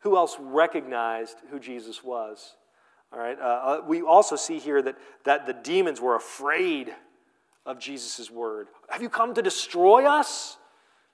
who 0.00 0.16
else 0.16 0.36
recognized 0.38 1.36
who 1.50 1.58
Jesus 1.58 2.04
was? 2.04 2.54
All 3.12 3.18
right, 3.18 3.36
uh, 3.40 3.42
uh 3.42 3.80
we 3.84 4.02
also 4.02 4.36
see 4.36 4.60
here 4.60 4.80
that, 4.82 4.96
that 5.24 5.46
the 5.46 5.52
demons 5.52 6.00
were 6.00 6.14
afraid 6.14 6.94
of 7.64 7.80
Jesus' 7.80 8.30
word. 8.30 8.68
Have 8.88 9.02
you 9.02 9.08
come 9.08 9.34
to 9.34 9.42
destroy 9.42 10.04
us? 10.06 10.58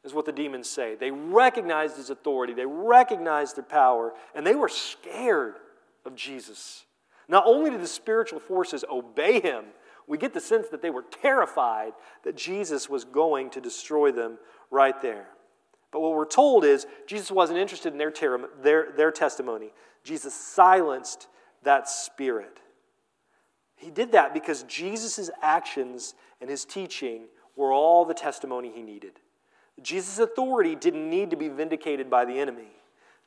Is 0.04 0.12
what 0.12 0.26
the 0.26 0.32
demons 0.32 0.68
say. 0.68 0.96
They 0.96 1.10
recognized 1.10 1.96
his 1.96 2.10
authority, 2.10 2.52
they 2.52 2.66
recognized 2.66 3.56
their 3.56 3.64
power, 3.64 4.12
and 4.34 4.46
they 4.46 4.56
were 4.56 4.68
scared 4.68 5.54
of 6.04 6.16
Jesus. 6.16 6.84
Not 7.32 7.46
only 7.46 7.70
did 7.70 7.80
the 7.80 7.86
spiritual 7.86 8.40
forces 8.40 8.84
obey 8.90 9.40
him, 9.40 9.64
we 10.06 10.18
get 10.18 10.34
the 10.34 10.40
sense 10.40 10.68
that 10.68 10.82
they 10.82 10.90
were 10.90 11.06
terrified 11.10 11.94
that 12.24 12.36
Jesus 12.36 12.90
was 12.90 13.06
going 13.06 13.48
to 13.50 13.60
destroy 13.60 14.12
them 14.12 14.36
right 14.70 15.00
there. 15.00 15.28
But 15.92 16.00
what 16.00 16.12
we're 16.12 16.26
told 16.26 16.62
is 16.66 16.86
Jesus 17.06 17.30
wasn't 17.30 17.58
interested 17.58 17.94
in 17.94 17.98
their, 17.98 18.10
ter- 18.10 18.50
their, 18.62 18.92
their 18.94 19.10
testimony. 19.10 19.72
Jesus 20.04 20.34
silenced 20.34 21.26
that 21.62 21.88
spirit. 21.88 22.60
He 23.76 23.90
did 23.90 24.12
that 24.12 24.34
because 24.34 24.64
Jesus' 24.64 25.30
actions 25.40 26.14
and 26.42 26.50
his 26.50 26.66
teaching 26.66 27.28
were 27.56 27.72
all 27.72 28.04
the 28.04 28.12
testimony 28.12 28.70
he 28.74 28.82
needed. 28.82 29.20
Jesus' 29.80 30.18
authority 30.18 30.74
didn't 30.74 31.08
need 31.08 31.30
to 31.30 31.36
be 31.36 31.48
vindicated 31.48 32.10
by 32.10 32.26
the 32.26 32.38
enemy. 32.38 32.72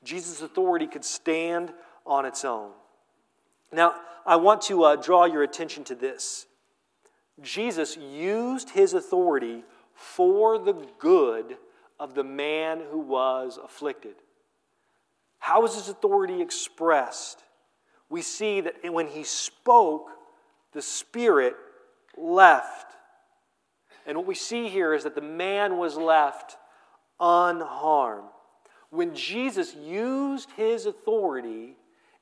Jesus' 0.03 0.43
authority 0.43 0.85
could 0.85 1.03
stand 1.03 1.73
on 2.05 2.27
its 2.27 2.45
own. 2.45 2.69
Now, 3.75 3.95
I 4.25 4.37
want 4.37 4.61
to 4.63 4.83
uh, 4.83 4.95
draw 4.95 5.25
your 5.25 5.43
attention 5.43 5.83
to 5.85 5.95
this. 5.95 6.47
Jesus 7.41 7.97
used 7.97 8.69
his 8.69 8.93
authority 8.93 9.63
for 9.93 10.57
the 10.57 10.73
good 10.97 11.57
of 11.99 12.15
the 12.15 12.23
man 12.23 12.81
who 12.89 12.99
was 12.99 13.59
afflicted. 13.61 14.15
How 15.39 15.61
was 15.61 15.75
his 15.75 15.89
authority 15.89 16.41
expressed? 16.41 17.43
We 18.09 18.21
see 18.21 18.61
that 18.61 18.75
when 18.91 19.07
he 19.07 19.23
spoke, 19.23 20.09
the 20.71 20.81
Spirit 20.81 21.55
left. 22.17 22.93
And 24.07 24.17
what 24.17 24.27
we 24.27 24.35
see 24.35 24.69
here 24.69 24.93
is 24.93 25.03
that 25.03 25.15
the 25.15 25.21
man 25.21 25.77
was 25.77 25.97
left 25.97 26.57
unharmed. 27.19 28.29
When 28.89 29.13
Jesus 29.13 29.75
used 29.75 30.49
his 30.51 30.85
authority, 30.85 31.75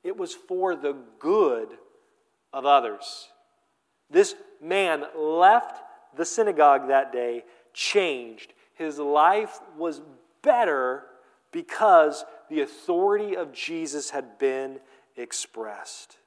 it 0.04 0.16
was 0.16 0.34
for 0.34 0.76
the 0.76 0.94
good 1.18 1.68
of 2.52 2.66
others. 2.66 3.28
This 4.10 4.34
man 4.62 5.04
left 5.16 5.82
the 6.16 6.24
synagogue 6.24 6.88
that 6.88 7.12
day 7.12 7.44
changed. 7.72 8.52
His 8.74 8.98
life 8.98 9.58
was 9.76 10.02
better 10.42 11.04
because 11.50 12.24
the 12.50 12.60
authority 12.60 13.36
of 13.36 13.52
Jesus 13.52 14.10
had 14.10 14.38
been 14.38 14.78
expressed. 15.16 16.18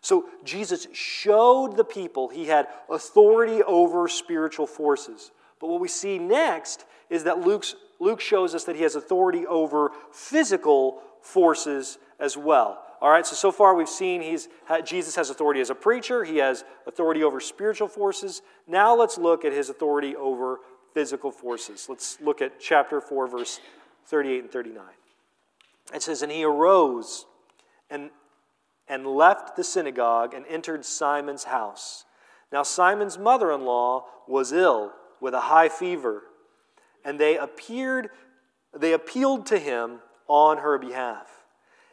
So 0.00 0.26
Jesus 0.44 0.86
showed 0.92 1.76
the 1.76 1.84
people 1.84 2.28
he 2.28 2.46
had 2.46 2.68
authority 2.88 3.62
over 3.64 4.06
spiritual 4.06 4.66
forces. 4.66 5.32
But 5.58 5.68
what 5.68 5.80
we 5.80 5.88
see 5.88 6.18
next 6.18 6.84
is 7.10 7.24
that 7.24 7.40
Luke's, 7.40 7.74
Luke 7.98 8.20
shows 8.20 8.54
us 8.54 8.64
that 8.64 8.76
he 8.76 8.82
has 8.82 8.94
authority 8.94 9.46
over 9.46 9.90
physical 10.12 11.00
forces 11.22 11.98
as 12.20 12.36
well. 12.36 12.85
All 13.00 13.10
right, 13.10 13.26
so 13.26 13.36
so 13.36 13.52
far 13.52 13.74
we've 13.74 13.88
seen 13.88 14.22
he's, 14.22 14.48
Jesus 14.84 15.16
has 15.16 15.28
authority 15.28 15.60
as 15.60 15.70
a 15.70 15.74
preacher, 15.74 16.24
he 16.24 16.38
has 16.38 16.64
authority 16.86 17.22
over 17.22 17.40
spiritual 17.40 17.88
forces. 17.88 18.42
Now 18.66 18.96
let's 18.96 19.18
look 19.18 19.44
at 19.44 19.52
his 19.52 19.68
authority 19.68 20.16
over 20.16 20.60
physical 20.94 21.30
forces. 21.30 21.86
Let's 21.88 22.18
look 22.20 22.40
at 22.40 22.58
chapter 22.58 23.00
4, 23.00 23.26
verse 23.28 23.60
38 24.06 24.44
and 24.44 24.50
39. 24.50 24.84
It 25.94 26.02
says, 26.02 26.22
And 26.22 26.32
he 26.32 26.44
arose 26.44 27.26
and 27.90 28.10
and 28.88 29.06
left 29.06 29.56
the 29.56 29.64
synagogue 29.64 30.34
and 30.34 30.44
entered 30.46 30.84
Simon's 30.84 31.44
house. 31.44 32.04
Now, 32.52 32.62
Simon's 32.62 33.18
mother 33.18 33.50
in 33.50 33.64
law 33.64 34.06
was 34.28 34.52
ill 34.52 34.92
with 35.20 35.34
a 35.34 35.40
high 35.40 35.68
fever, 35.68 36.22
and 37.04 37.18
they 37.18 37.36
appeared, 37.36 38.10
they 38.76 38.92
appealed 38.92 39.46
to 39.46 39.58
him 39.58 40.00
on 40.28 40.58
her 40.58 40.78
behalf. 40.78 41.35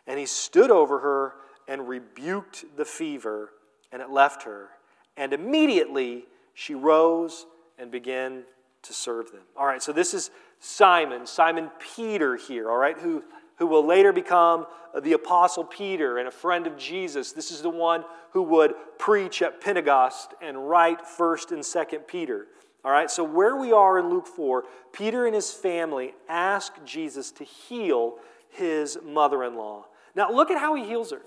And 0.08 0.20
he 0.20 0.26
stood 0.26 0.72
over 0.72 1.00
her 1.00 1.34
and 1.68 1.88
rebuked 1.88 2.66
the 2.76 2.86
fever, 2.86 3.52
and 3.92 4.02
it 4.02 4.10
left 4.10 4.44
her. 4.44 4.70
And 5.16 5.34
immediately 5.34 6.26
she 6.54 6.76
rose 6.76 7.46
and 7.78 7.90
began 7.90 8.44
to 8.84 8.94
serve 8.94 9.32
them. 9.32 9.42
All 9.56 9.66
right, 9.66 9.82
so 9.82 9.94
this 9.94 10.14
is 10.14 10.30
Simon, 10.60 11.26
Simon 11.26 11.72
Peter 11.96 12.36
here, 12.36 12.70
all 12.70 12.78
right, 12.78 12.98
who 12.98 13.24
who 13.58 13.68
will 13.68 13.86
later 13.86 14.12
become 14.12 14.66
the 15.02 15.14
Apostle 15.14 15.64
Peter 15.64 16.18
and 16.18 16.28
a 16.28 16.32
friend 16.32 16.68
of 16.68 16.78
Jesus. 16.78 17.32
This 17.32 17.52
is 17.52 17.62
the 17.62 17.70
one 17.70 18.04
who 18.32 18.44
would 18.44 18.74
preach 18.98 19.42
at 19.42 19.62
Pentecost 19.62 20.34
and 20.42 20.70
write 20.70 21.00
1st 21.06 21.52
and 21.52 21.62
2nd 21.62 22.08
Peter. 22.08 22.48
All 22.86 22.92
right, 22.92 23.10
so 23.10 23.24
where 23.24 23.56
we 23.56 23.72
are 23.72 23.98
in 23.98 24.10
Luke 24.10 24.28
4, 24.28 24.66
Peter 24.92 25.26
and 25.26 25.34
his 25.34 25.52
family 25.52 26.14
ask 26.28 26.74
Jesus 26.84 27.32
to 27.32 27.44
heal 27.44 28.16
his 28.50 28.98
mother 29.04 29.44
in 29.44 29.56
law. 29.56 29.86
Now, 30.16 30.32
look 30.32 30.52
at 30.52 30.60
how 30.60 30.76
he 30.76 30.86
heals 30.86 31.12
her. 31.12 31.22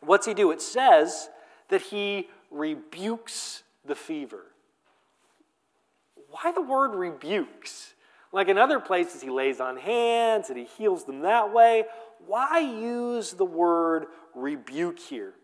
What's 0.00 0.26
he 0.26 0.34
do? 0.34 0.50
It 0.50 0.60
says 0.60 1.28
that 1.68 1.82
he 1.82 2.28
rebukes 2.50 3.62
the 3.84 3.94
fever. 3.94 4.46
Why 6.28 6.52
the 6.52 6.62
word 6.62 6.94
rebukes? 6.94 7.94
Like 8.32 8.48
in 8.48 8.56
other 8.56 8.80
places, 8.80 9.20
he 9.20 9.30
lays 9.30 9.60
on 9.60 9.76
hands 9.76 10.48
and 10.48 10.58
he 10.58 10.64
heals 10.64 11.04
them 11.04 11.20
that 11.20 11.52
way. 11.52 11.84
Why 12.26 12.60
use 12.60 13.32
the 13.32 13.44
word 13.44 14.06
rebuke 14.34 14.98
here? 14.98 15.34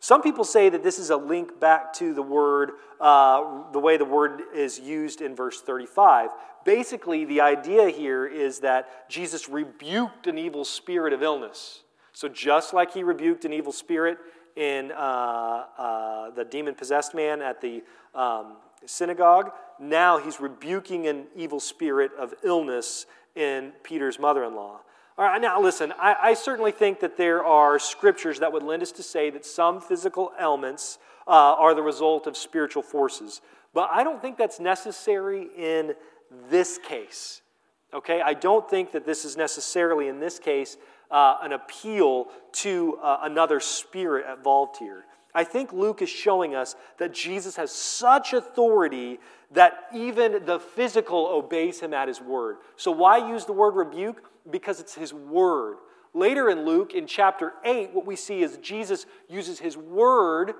Some 0.00 0.22
people 0.22 0.44
say 0.44 0.68
that 0.68 0.82
this 0.82 0.98
is 0.98 1.10
a 1.10 1.16
link 1.16 1.58
back 1.58 1.92
to 1.94 2.14
the 2.14 2.22
word, 2.22 2.72
uh, 3.00 3.70
the 3.72 3.80
way 3.80 3.96
the 3.96 4.04
word 4.04 4.42
is 4.54 4.78
used 4.78 5.20
in 5.20 5.34
verse 5.34 5.60
35. 5.60 6.30
Basically, 6.64 7.24
the 7.24 7.40
idea 7.40 7.88
here 7.88 8.26
is 8.26 8.60
that 8.60 9.08
Jesus 9.08 9.48
rebuked 9.48 10.26
an 10.26 10.38
evil 10.38 10.64
spirit 10.64 11.12
of 11.12 11.22
illness. 11.22 11.82
So, 12.12 12.28
just 12.28 12.72
like 12.72 12.92
he 12.92 13.02
rebuked 13.02 13.44
an 13.44 13.52
evil 13.52 13.72
spirit 13.72 14.18
in 14.54 14.92
uh, 14.92 15.64
uh, 15.76 16.30
the 16.30 16.44
demon 16.44 16.74
possessed 16.74 17.14
man 17.14 17.42
at 17.42 17.60
the 17.60 17.82
um, 18.14 18.56
synagogue, 18.86 19.52
now 19.80 20.18
he's 20.18 20.40
rebuking 20.40 21.06
an 21.06 21.26
evil 21.34 21.60
spirit 21.60 22.10
of 22.18 22.34
illness 22.42 23.06
in 23.34 23.72
Peter's 23.82 24.18
mother 24.18 24.44
in 24.44 24.54
law. 24.54 24.80
All 25.18 25.24
right, 25.24 25.42
now 25.42 25.60
listen, 25.60 25.92
I, 25.98 26.14
I, 26.22 26.34
certainly 26.34 26.70
think 26.70 27.00
that 27.00 27.16
there 27.16 27.44
are 27.44 27.80
scriptures 27.80 28.38
that 28.38 28.52
would 28.52 28.62
lend 28.62 28.82
us 28.82 28.92
to 28.92 29.02
say 29.02 29.30
that 29.30 29.44
some 29.44 29.80
physical 29.80 30.30
ailments 30.40 31.00
uh, 31.26 31.30
are 31.32 31.74
the 31.74 31.82
result 31.82 32.28
of 32.28 32.36
spiritual 32.36 32.84
forces. 32.84 33.40
But 33.74 33.90
I 33.92 34.04
don't 34.04 34.22
think 34.22 34.38
that's 34.38 34.60
necessary 34.60 35.48
in 35.56 35.94
this 36.48 36.78
case. 36.78 37.42
Okay, 37.92 38.20
I 38.20 38.32
don't 38.32 38.70
think 38.70 38.92
that 38.92 39.04
this 39.04 39.24
is 39.24 39.36
necessarily 39.36 40.06
in 40.06 40.20
this 40.20 40.38
case 40.38 40.76
uh, 41.10 41.38
an 41.42 41.50
appeal 41.50 42.28
to 42.52 43.00
uh, 43.02 43.18
another 43.22 43.58
spirit 43.58 44.24
involved 44.32 44.76
here. 44.76 45.04
I 45.34 45.42
think 45.42 45.72
Luke 45.72 46.00
is 46.00 46.08
showing 46.08 46.54
us 46.54 46.76
that 46.98 47.12
Jesus 47.12 47.56
has 47.56 47.72
such 47.72 48.34
authority 48.34 49.18
that 49.50 49.88
even 49.92 50.44
the 50.44 50.60
physical 50.60 51.26
obeys 51.26 51.80
him 51.80 51.92
at 51.92 52.06
his 52.06 52.20
word. 52.20 52.58
So, 52.76 52.92
why 52.92 53.28
use 53.28 53.46
the 53.46 53.52
word 53.52 53.74
rebuke? 53.74 54.22
Because 54.50 54.80
it's 54.80 54.94
his 54.94 55.12
word. 55.12 55.76
Later 56.14 56.48
in 56.48 56.64
Luke, 56.64 56.94
in 56.94 57.06
chapter 57.06 57.52
8, 57.64 57.92
what 57.92 58.06
we 58.06 58.16
see 58.16 58.42
is 58.42 58.56
Jesus 58.58 59.06
uses 59.28 59.58
his 59.58 59.76
word 59.76 60.54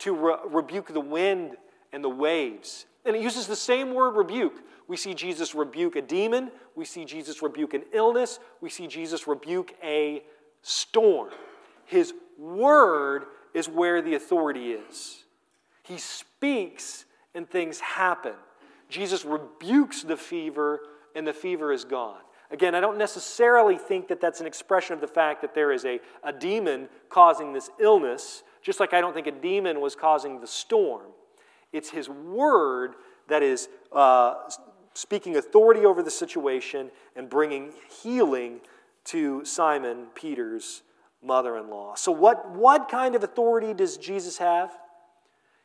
to 0.00 0.14
re- 0.14 0.36
rebuke 0.48 0.92
the 0.92 1.00
wind 1.00 1.56
and 1.92 2.04
the 2.04 2.08
waves. 2.08 2.86
And 3.04 3.16
it 3.16 3.22
uses 3.22 3.46
the 3.46 3.56
same 3.56 3.94
word 3.94 4.12
rebuke. 4.12 4.62
We 4.88 4.96
see 4.96 5.14
Jesus 5.14 5.54
rebuke 5.54 5.96
a 5.96 6.02
demon, 6.02 6.50
we 6.74 6.84
see 6.84 7.04
Jesus 7.04 7.42
rebuke 7.42 7.74
an 7.74 7.84
illness, 7.92 8.40
we 8.60 8.68
see 8.68 8.88
Jesus 8.88 9.26
rebuke 9.26 9.74
a 9.84 10.22
storm. 10.62 11.30
His 11.86 12.12
word 12.38 13.24
is 13.54 13.68
where 13.68 14.02
the 14.02 14.14
authority 14.14 14.72
is. 14.72 15.24
He 15.82 15.98
speaks 15.98 17.04
and 17.34 17.48
things 17.48 17.80
happen. 17.80 18.34
Jesus 18.88 19.24
rebukes 19.24 20.02
the 20.02 20.16
fever 20.16 20.80
and 21.14 21.26
the 21.26 21.32
fever 21.32 21.72
is 21.72 21.84
gone. 21.84 22.20
Again, 22.50 22.74
I 22.74 22.80
don't 22.80 22.98
necessarily 22.98 23.78
think 23.78 24.08
that 24.08 24.20
that's 24.20 24.40
an 24.40 24.46
expression 24.46 24.94
of 24.94 25.00
the 25.00 25.06
fact 25.06 25.40
that 25.42 25.54
there 25.54 25.70
is 25.72 25.84
a, 25.84 26.00
a 26.24 26.32
demon 26.32 26.88
causing 27.08 27.52
this 27.52 27.70
illness, 27.78 28.42
just 28.62 28.80
like 28.80 28.92
I 28.92 29.00
don't 29.00 29.14
think 29.14 29.26
a 29.26 29.32
demon 29.32 29.80
was 29.80 29.94
causing 29.94 30.40
the 30.40 30.46
storm. 30.46 31.06
It's 31.72 31.90
his 31.90 32.08
word 32.08 32.94
that 33.28 33.42
is 33.42 33.68
uh, 33.92 34.34
speaking 34.94 35.36
authority 35.36 35.84
over 35.84 36.02
the 36.02 36.10
situation 36.10 36.90
and 37.14 37.28
bringing 37.28 37.72
healing 38.02 38.60
to 39.04 39.44
Simon 39.44 40.06
Peter's 40.14 40.82
mother 41.22 41.56
in 41.56 41.70
law. 41.70 41.94
So, 41.94 42.12
what, 42.12 42.50
what 42.50 42.88
kind 42.88 43.14
of 43.14 43.22
authority 43.22 43.74
does 43.74 43.96
Jesus 43.96 44.38
have? 44.38 44.76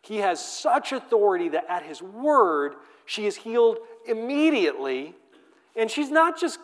He 0.01 0.17
has 0.17 0.43
such 0.43 0.91
authority 0.91 1.49
that 1.49 1.65
at 1.67 1.83
his 1.83 2.01
word, 2.01 2.75
she 3.05 3.25
is 3.25 3.37
healed 3.37 3.77
immediately. 4.07 5.15
And 5.75 5.89
she's 5.89 6.09
not 6.09 6.39
just, 6.39 6.59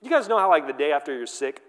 you 0.00 0.10
guys 0.10 0.28
know 0.28 0.38
how, 0.38 0.48
like, 0.48 0.66
the 0.66 0.72
day 0.72 0.92
after 0.92 1.16
you're 1.16 1.26
sick, 1.26 1.62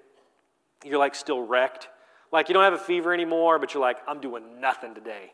you're 0.84 1.00
like 1.00 1.16
still 1.16 1.46
wrecked? 1.46 1.88
Like, 2.32 2.50
you 2.50 2.54
don't 2.54 2.64
have 2.64 2.74
a 2.74 2.78
fever 2.78 3.14
anymore, 3.14 3.60
but 3.60 3.74
you're 3.74 3.82
like, 3.82 3.98
I'm 4.08 4.20
doing 4.20 4.60
nothing 4.60 4.96
today, 4.96 5.32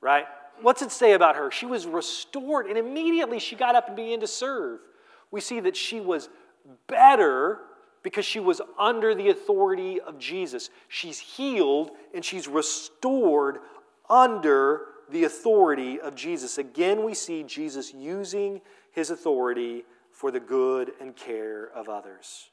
right? 0.00 0.26
What's 0.60 0.82
it 0.82 0.92
say 0.92 1.12
about 1.12 1.36
her? 1.36 1.50
She 1.50 1.66
was 1.66 1.86
restored, 1.86 2.66
and 2.66 2.78
immediately 2.78 3.38
she 3.38 3.56
got 3.56 3.74
up 3.74 3.88
and 3.88 3.96
began 3.96 4.20
to 4.20 4.26
serve. 4.26 4.80
We 5.30 5.40
see 5.40 5.60
that 5.60 5.76
she 5.76 6.00
was 6.00 6.28
better 6.86 7.60
because 8.02 8.24
she 8.24 8.38
was 8.38 8.60
under 8.78 9.14
the 9.14 9.30
authority 9.30 10.00
of 10.00 10.18
Jesus. 10.18 10.70
She's 10.88 11.18
healed 11.18 11.90
and 12.14 12.24
she's 12.24 12.46
restored 12.46 13.58
under 14.08 14.82
the 15.10 15.24
authority 15.24 16.00
of 16.00 16.14
Jesus. 16.14 16.58
Again, 16.58 17.04
we 17.04 17.14
see 17.14 17.42
Jesus 17.42 17.92
using 17.92 18.60
his 18.92 19.10
authority 19.10 19.84
for 20.24 20.30
the 20.30 20.40
good 20.40 20.92
and 21.02 21.14
care 21.14 21.68
of 21.74 21.90
others. 21.90 22.48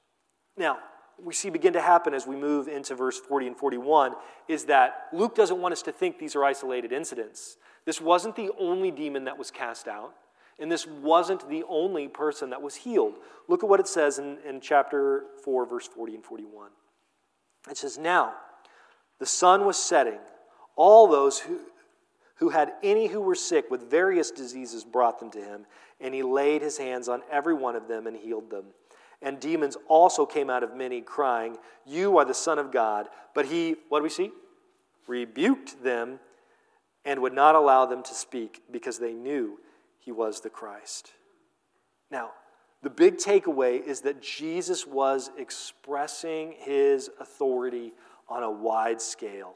Now, 0.57 0.79
we 1.23 1.33
see 1.33 1.49
begin 1.49 1.71
to 1.71 1.81
happen 1.81 2.13
as 2.13 2.27
we 2.27 2.35
move 2.35 2.67
into 2.67 2.95
verse 2.95 3.17
40 3.17 3.47
and 3.47 3.55
41 3.55 4.13
is 4.49 4.65
that 4.65 5.07
Luke 5.13 5.35
doesn't 5.35 5.57
want 5.61 5.71
us 5.71 5.81
to 5.83 5.93
think 5.93 6.19
these 6.19 6.35
are 6.35 6.43
isolated 6.43 6.91
incidents. 6.91 7.55
This 7.85 8.01
wasn't 8.01 8.35
the 8.35 8.49
only 8.59 8.91
demon 8.91 9.23
that 9.23 9.37
was 9.37 9.51
cast 9.51 9.87
out. 9.87 10.11
And 10.59 10.69
this 10.69 10.85
wasn't 10.85 11.47
the 11.47 11.63
only 11.69 12.09
person 12.09 12.49
that 12.49 12.61
was 12.61 12.75
healed. 12.75 13.13
Look 13.47 13.63
at 13.63 13.69
what 13.69 13.79
it 13.79 13.87
says 13.87 14.19
in, 14.19 14.39
in 14.45 14.59
chapter 14.59 15.23
4, 15.45 15.65
verse 15.65 15.87
40 15.87 16.15
and 16.15 16.25
41. 16.25 16.71
It 17.69 17.77
says, 17.77 17.97
Now 17.97 18.33
the 19.17 19.25
sun 19.25 19.63
was 19.65 19.77
setting. 19.77 20.19
All 20.75 21.07
those 21.07 21.39
who, 21.39 21.61
who 22.41 22.49
had 22.49 22.73
any 22.81 23.05
who 23.05 23.21
were 23.21 23.35
sick 23.35 23.69
with 23.69 23.89
various 23.89 24.31
diseases 24.31 24.83
brought 24.83 25.19
them 25.19 25.29
to 25.29 25.37
him, 25.37 25.63
and 25.99 26.11
he 26.11 26.23
laid 26.23 26.63
his 26.63 26.75
hands 26.75 27.07
on 27.07 27.21
every 27.31 27.53
one 27.53 27.75
of 27.75 27.87
them 27.87 28.07
and 28.07 28.17
healed 28.17 28.49
them. 28.49 28.65
And 29.21 29.39
demons 29.39 29.77
also 29.87 30.25
came 30.25 30.49
out 30.49 30.63
of 30.63 30.75
many, 30.75 31.01
crying, 31.01 31.57
You 31.85 32.17
are 32.17 32.25
the 32.25 32.33
Son 32.33 32.57
of 32.57 32.71
God. 32.71 33.09
But 33.35 33.45
he, 33.45 33.75
what 33.89 33.99
do 33.99 34.03
we 34.03 34.09
see? 34.09 34.31
Rebuked 35.05 35.83
them 35.83 36.19
and 37.05 37.21
would 37.21 37.33
not 37.33 37.53
allow 37.53 37.85
them 37.85 38.01
to 38.01 38.13
speak 38.15 38.63
because 38.71 38.97
they 38.97 39.13
knew 39.13 39.59
he 39.99 40.11
was 40.11 40.41
the 40.41 40.49
Christ. 40.49 41.11
Now, 42.09 42.31
the 42.81 42.89
big 42.89 43.17
takeaway 43.17 43.85
is 43.85 44.01
that 44.01 44.19
Jesus 44.19 44.87
was 44.87 45.29
expressing 45.37 46.55
his 46.57 47.11
authority 47.19 47.93
on 48.27 48.41
a 48.41 48.49
wide 48.49 48.99
scale. 48.99 49.53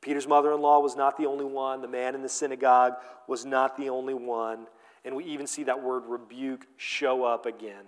Peter's 0.00 0.26
mother 0.26 0.52
in 0.52 0.60
law 0.60 0.80
was 0.80 0.96
not 0.96 1.16
the 1.16 1.26
only 1.26 1.44
one, 1.44 1.80
the 1.80 1.88
man 1.88 2.14
in 2.14 2.22
the 2.22 2.28
synagogue 2.28 2.94
was 3.26 3.44
not 3.44 3.76
the 3.76 3.90
only 3.90 4.14
one, 4.14 4.66
and 5.04 5.14
we 5.14 5.24
even 5.24 5.46
see 5.46 5.64
that 5.64 5.82
word 5.82 6.04
rebuke 6.06 6.66
show 6.76 7.24
up 7.24 7.46
again. 7.46 7.84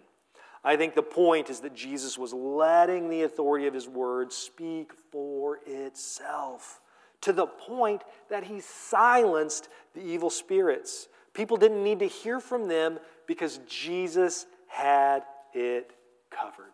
I 0.62 0.76
think 0.76 0.94
the 0.94 1.02
point 1.02 1.48
is 1.48 1.60
that 1.60 1.74
Jesus 1.74 2.18
was 2.18 2.32
letting 2.34 3.08
the 3.08 3.22
authority 3.22 3.66
of 3.66 3.74
his 3.74 3.88
word 3.88 4.32
speak 4.32 4.92
for 5.10 5.58
itself 5.66 6.80
to 7.22 7.32
the 7.32 7.46
point 7.46 8.02
that 8.28 8.44
he 8.44 8.60
silenced 8.60 9.68
the 9.94 10.02
evil 10.02 10.30
spirits. 10.30 11.08
People 11.32 11.56
didn't 11.56 11.82
need 11.82 12.00
to 12.00 12.06
hear 12.06 12.40
from 12.40 12.68
them 12.68 12.98
because 13.26 13.60
Jesus 13.66 14.46
had 14.66 15.22
it 15.54 15.92
covered. 16.30 16.72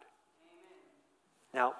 Now, 1.54 1.74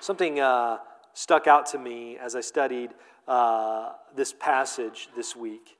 something 0.00 0.40
uh, 0.40 0.78
stuck 1.14 1.46
out 1.46 1.66
to 1.66 1.78
me 1.78 2.18
as 2.18 2.36
I 2.36 2.40
studied 2.40 2.90
uh, 3.26 3.92
this 4.14 4.32
passage 4.32 5.08
this 5.16 5.34
week. 5.34 5.78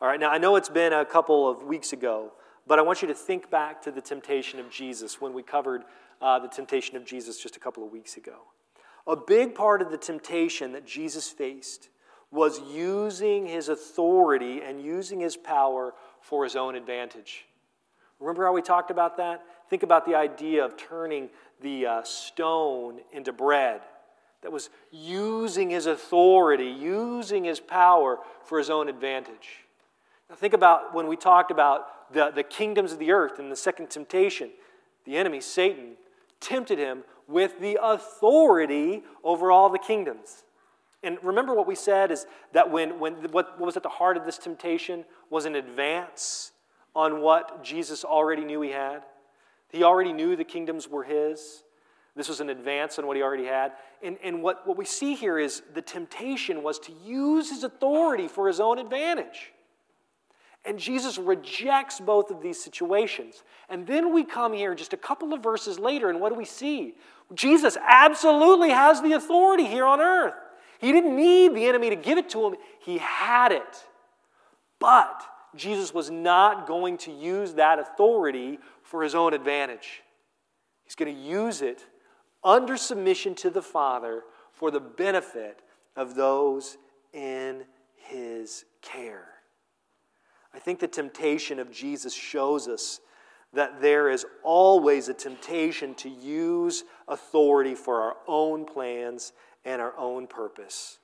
All 0.00 0.08
right, 0.08 0.18
now 0.18 0.30
I 0.30 0.38
know 0.38 0.56
it's 0.56 0.68
been 0.68 0.92
a 0.92 1.04
couple 1.04 1.48
of 1.48 1.62
weeks 1.62 1.92
ago, 1.92 2.32
but 2.66 2.78
I 2.78 2.82
want 2.82 3.02
you 3.02 3.08
to 3.08 3.14
think 3.14 3.50
back 3.50 3.82
to 3.82 3.90
the 3.90 4.00
temptation 4.00 4.58
of 4.58 4.70
Jesus 4.70 5.20
when 5.20 5.34
we 5.34 5.42
covered 5.42 5.82
uh, 6.20 6.38
the 6.38 6.48
temptation 6.48 6.96
of 6.96 7.04
Jesus 7.04 7.40
just 7.40 7.56
a 7.56 7.60
couple 7.60 7.84
of 7.84 7.92
weeks 7.92 8.16
ago. 8.16 8.36
A 9.06 9.16
big 9.16 9.54
part 9.54 9.82
of 9.82 9.90
the 9.90 9.98
temptation 9.98 10.72
that 10.72 10.86
Jesus 10.86 11.28
faced 11.28 11.88
was 12.30 12.60
using 12.60 13.46
his 13.46 13.68
authority 13.68 14.62
and 14.62 14.82
using 14.82 15.20
his 15.20 15.36
power 15.36 15.94
for 16.20 16.44
his 16.44 16.56
own 16.56 16.74
advantage. 16.74 17.46
Remember 18.18 18.44
how 18.44 18.52
we 18.52 18.62
talked 18.62 18.90
about 18.90 19.16
that? 19.18 19.42
Think 19.68 19.82
about 19.82 20.06
the 20.06 20.14
idea 20.14 20.64
of 20.64 20.76
turning 20.76 21.28
the 21.60 21.86
uh, 21.86 22.02
stone 22.02 23.00
into 23.12 23.32
bread. 23.32 23.80
That 24.42 24.52
was 24.52 24.70
using 24.90 25.70
his 25.70 25.86
authority, 25.86 26.66
using 26.66 27.44
his 27.44 27.58
power 27.58 28.18
for 28.44 28.58
his 28.58 28.70
own 28.70 28.88
advantage. 28.88 29.64
Now, 30.28 30.36
think 30.36 30.54
about 30.54 30.94
when 30.94 31.06
we 31.06 31.16
talked 31.16 31.50
about 31.50 32.12
the, 32.12 32.30
the 32.30 32.42
kingdoms 32.42 32.92
of 32.92 32.98
the 32.98 33.12
earth 33.12 33.38
in 33.38 33.48
the 33.48 33.56
second 33.56 33.90
temptation. 33.90 34.50
The 35.04 35.16
enemy, 35.16 35.40
Satan, 35.40 35.96
tempted 36.40 36.78
him 36.78 37.04
with 37.28 37.60
the 37.60 37.78
authority 37.82 39.02
over 39.24 39.50
all 39.50 39.68
the 39.68 39.78
kingdoms. 39.78 40.44
And 41.02 41.18
remember 41.22 41.54
what 41.54 41.66
we 41.66 41.74
said 41.74 42.10
is 42.10 42.26
that 42.52 42.70
when, 42.70 42.98
when 42.98 43.14
what, 43.30 43.58
what 43.58 43.66
was 43.66 43.76
at 43.76 43.82
the 43.82 43.88
heart 43.88 44.16
of 44.16 44.24
this 44.24 44.38
temptation 44.38 45.04
was 45.30 45.44
an 45.44 45.54
advance 45.54 46.52
on 46.94 47.20
what 47.20 47.62
Jesus 47.62 48.04
already 48.04 48.44
knew 48.44 48.60
he 48.62 48.70
had. 48.70 49.04
He 49.68 49.82
already 49.82 50.12
knew 50.12 50.34
the 50.34 50.44
kingdoms 50.44 50.88
were 50.88 51.04
his. 51.04 51.62
This 52.16 52.28
was 52.30 52.40
an 52.40 52.48
advance 52.48 52.98
on 52.98 53.06
what 53.06 53.16
he 53.16 53.22
already 53.22 53.44
had. 53.44 53.72
And, 54.02 54.16
and 54.24 54.42
what, 54.42 54.66
what 54.66 54.78
we 54.78 54.86
see 54.86 55.14
here 55.14 55.38
is 55.38 55.62
the 55.74 55.82
temptation 55.82 56.62
was 56.62 56.78
to 56.80 56.92
use 57.04 57.50
his 57.50 57.62
authority 57.62 58.26
for 58.26 58.48
his 58.48 58.58
own 58.58 58.78
advantage. 58.78 59.52
And 60.64 60.78
Jesus 60.78 61.18
rejects 61.18 62.00
both 62.00 62.30
of 62.30 62.42
these 62.42 62.60
situations. 62.60 63.44
And 63.68 63.86
then 63.86 64.12
we 64.12 64.24
come 64.24 64.54
here 64.54 64.74
just 64.74 64.94
a 64.94 64.96
couple 64.96 65.32
of 65.32 65.42
verses 65.42 65.78
later, 65.78 66.08
and 66.08 66.20
what 66.20 66.30
do 66.30 66.34
we 66.34 66.46
see? 66.46 66.94
Jesus 67.34 67.76
absolutely 67.86 68.70
has 68.70 69.02
the 69.02 69.12
authority 69.12 69.66
here 69.66 69.84
on 69.84 70.00
earth. 70.00 70.34
He 70.80 70.92
didn't 70.92 71.14
need 71.14 71.54
the 71.54 71.66
enemy 71.66 71.90
to 71.90 71.96
give 71.96 72.18
it 72.18 72.30
to 72.30 72.46
him, 72.46 72.54
he 72.80 72.98
had 72.98 73.52
it. 73.52 73.84
But 74.78 75.22
Jesus 75.54 75.94
was 75.94 76.10
not 76.10 76.66
going 76.66 76.98
to 76.98 77.12
use 77.12 77.54
that 77.54 77.78
authority 77.78 78.58
for 78.82 79.02
his 79.02 79.14
own 79.14 79.34
advantage. 79.34 80.02
He's 80.84 80.94
going 80.94 81.14
to 81.14 81.20
use 81.20 81.62
it 81.62 81.84
under 82.46 82.76
submission 82.76 83.34
to 83.34 83.50
the 83.50 83.60
Father 83.60 84.22
for 84.52 84.70
the 84.70 84.80
benefit 84.80 85.60
of 85.96 86.14
those 86.14 86.78
in 87.12 87.64
his 87.96 88.64
care. 88.80 89.26
I 90.54 90.58
think 90.58 90.78
the 90.78 90.88
temptation 90.88 91.58
of 91.58 91.72
Jesus 91.72 92.14
shows 92.14 92.68
us 92.68 93.00
that 93.52 93.80
there 93.80 94.08
is 94.08 94.24
always 94.44 95.08
a 95.08 95.14
temptation 95.14 95.94
to 95.96 96.08
use 96.08 96.84
authority 97.08 97.74
for 97.74 98.00
our 98.00 98.16
own 98.28 98.64
plans 98.64 99.32
and 99.64 99.82
our 99.82 99.96
own 99.98 100.26
purpose. 100.26 100.98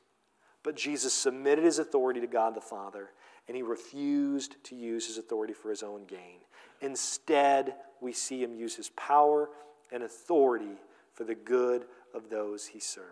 But 0.62 0.76
Jesus 0.76 1.12
submitted 1.12 1.64
his 1.64 1.81
authority 1.81 2.20
to 2.20 2.26
God 2.26 2.55
the 2.55 2.61
Father, 2.61 3.11
and 3.48 3.57
he 3.57 3.62
refused 3.62 4.62
to 4.64 4.76
use 4.76 5.07
his 5.07 5.18
authority 5.18 5.55
for 5.55 5.70
his 5.70 5.83
own 5.83 6.05
gain. 6.07 6.38
Instead, 6.81 7.74
we 8.00 8.12
see 8.12 8.42
him 8.42 8.55
use 8.55 8.76
his 8.76 8.90
power 8.90 9.48
and 9.90 10.02
authority 10.02 10.76
for 11.12 11.25
the 11.25 11.35
good 11.35 11.85
of 12.14 12.31
those 12.31 12.66
he 12.68 12.81
served. 12.81 13.07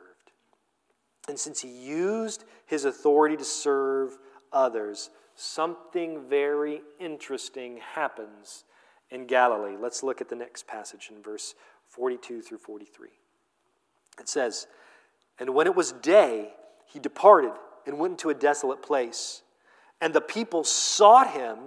And 1.29 1.39
since 1.39 1.61
he 1.61 1.69
used 1.69 2.45
his 2.67 2.85
authority 2.85 3.37
to 3.37 3.45
serve 3.45 4.19
others, 4.53 5.11
something 5.35 6.29
very 6.29 6.83
interesting 6.99 7.79
happens 7.95 8.65
in 9.11 9.27
Galilee. 9.27 9.77
Let's 9.79 10.03
look 10.03 10.21
at 10.21 10.29
the 10.29 10.37
next 10.37 10.67
passage 10.67 11.11
in 11.15 11.23
verse 11.23 11.55
42 11.89 12.43
through 12.43 12.59
43. 12.59 13.09
It 14.19 14.29
says, 14.29 14.67
and 15.39 15.55
when 15.55 15.67
it 15.67 15.75
was 15.75 15.93
day, 15.93 16.53
he 16.87 16.99
departed 16.99 17.53
and 17.87 17.99
went 17.99 18.13
into 18.13 18.31
a 18.31 18.35
desolate 18.35 18.83
place. 18.83 19.43
And 20.01 20.13
the 20.13 20.21
people 20.21 20.65
sought 20.65 21.31
him 21.31 21.59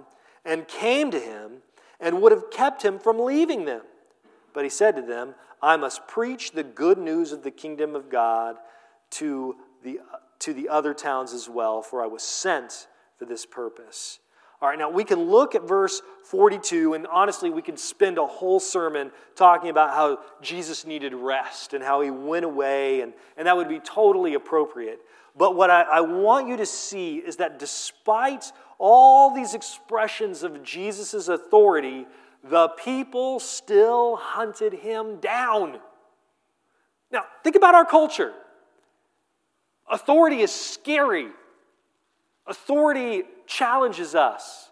and 0.44 0.68
came 0.68 1.10
to 1.10 1.18
him 1.18 1.62
and 2.00 2.22
would 2.22 2.32
have 2.32 2.50
kept 2.50 2.82
him 2.82 2.98
from 2.98 3.18
leaving 3.18 3.64
them. 3.64 3.82
But 4.52 4.64
he 4.64 4.70
said 4.70 4.94
to 4.96 5.02
them, 5.02 5.34
I 5.64 5.76
must 5.76 6.06
preach 6.06 6.52
the 6.52 6.62
good 6.62 6.98
news 6.98 7.32
of 7.32 7.42
the 7.42 7.50
kingdom 7.50 7.96
of 7.96 8.10
God 8.10 8.56
to 9.12 9.56
the, 9.82 10.00
to 10.40 10.52
the 10.52 10.68
other 10.68 10.92
towns 10.92 11.32
as 11.32 11.48
well, 11.48 11.80
for 11.80 12.02
I 12.02 12.06
was 12.06 12.22
sent 12.22 12.86
for 13.18 13.24
this 13.24 13.46
purpose. 13.46 14.18
All 14.60 14.68
right, 14.68 14.78
now 14.78 14.90
we 14.90 15.04
can 15.04 15.30
look 15.30 15.54
at 15.54 15.66
verse 15.66 16.02
42, 16.24 16.92
and 16.92 17.06
honestly, 17.06 17.48
we 17.48 17.62
could 17.62 17.78
spend 17.78 18.18
a 18.18 18.26
whole 18.26 18.60
sermon 18.60 19.10
talking 19.36 19.70
about 19.70 19.94
how 19.94 20.18
Jesus 20.42 20.86
needed 20.86 21.14
rest 21.14 21.72
and 21.72 21.82
how 21.82 22.02
he 22.02 22.10
went 22.10 22.44
away, 22.44 23.00
and, 23.00 23.14
and 23.38 23.46
that 23.46 23.56
would 23.56 23.68
be 23.68 23.80
totally 23.80 24.34
appropriate. 24.34 25.00
But 25.34 25.56
what 25.56 25.70
I, 25.70 25.82
I 25.82 26.00
want 26.02 26.46
you 26.46 26.58
to 26.58 26.66
see 26.66 27.16
is 27.16 27.36
that 27.36 27.58
despite 27.58 28.52
all 28.78 29.34
these 29.34 29.54
expressions 29.54 30.42
of 30.42 30.62
Jesus' 30.62 31.28
authority, 31.28 32.06
the 32.44 32.68
people 32.68 33.40
still 33.40 34.16
hunted 34.16 34.74
him 34.74 35.18
down. 35.18 35.78
Now, 37.10 37.24
think 37.42 37.56
about 37.56 37.74
our 37.74 37.86
culture. 37.86 38.32
Authority 39.90 40.40
is 40.40 40.52
scary, 40.52 41.28
authority 42.46 43.22
challenges 43.46 44.14
us. 44.14 44.70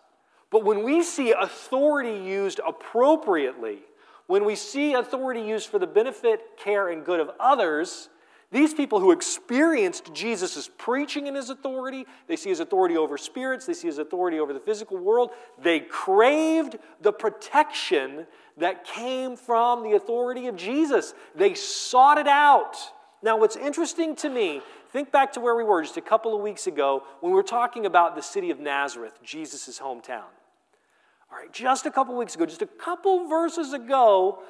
But 0.50 0.64
when 0.64 0.82
we 0.82 1.02
see 1.02 1.32
authority 1.32 2.12
used 2.12 2.61
appropriately, 2.66 3.78
when 4.26 4.44
we 4.44 4.54
see 4.54 4.92
authority 4.92 5.40
used 5.40 5.68
for 5.68 5.78
the 5.78 5.87
benefit, 5.87 6.58
care, 6.58 6.88
and 6.88 7.04
good 7.04 7.20
of 7.20 7.30
others, 7.40 8.11
these 8.53 8.75
people 8.75 9.01
who 9.01 9.12
experienced 9.12 10.12
Jesus' 10.12 10.71
preaching 10.77 11.27
and 11.27 11.37
his 11.37 11.49
authority, 11.49 12.07
they 12.29 12.37
see 12.37 12.51
his 12.51 12.61
authority 12.61 12.99
over 12.99 13.17
spirits, 13.17 13.65
they 13.65 13.73
see 13.73 13.88
his 13.88 13.99
authority 13.99 14.38
over 14.38 14.53
the 14.53 14.61
physical 14.61 14.99
world, 14.99 15.31
they 15.59 15.81
craved 15.81 16.77
the 17.01 17.12
protection 17.12 18.27
that 18.59 18.85
came 18.85 19.37
from 19.37 19.83
the 19.83 19.93
authority 19.93 20.49
of 20.49 20.57
Jesus. 20.57 21.15
They 21.35 21.55
sought 21.55 22.19
it 22.19 22.29
out. 22.29 22.77
Now, 23.23 23.38
what's 23.38 23.57
interesting 23.57 24.15
to 24.17 24.29
me, 24.29 24.61
think 24.91 25.11
back 25.11 25.33
to 25.33 25.41
where 25.41 25.57
we 25.57 25.65
were 25.65 25.83
just 25.83 25.97
a 25.97 26.03
couple 26.03 26.37
of 26.37 26.43
weeks 26.43 26.67
ago 26.67 27.05
when 27.21 27.33
we 27.33 27.37
were 27.37 27.43
talking 27.43 27.87
about 27.87 28.17
the 28.17 28.23
city 28.23 28.51
of 28.51 28.61
Nazareth, 28.61 29.19
Jesus' 29.23 29.79
hometown. 29.79 30.25
All 31.31 31.38
right, 31.38 31.51
just 31.53 31.87
a 31.87 31.91
couple 31.91 32.15
weeks 32.19 32.35
ago, 32.35 32.45
just 32.45 32.61
a 32.61 32.67
couple 32.67 33.27
verses 33.27 33.73
ago, 33.73 34.41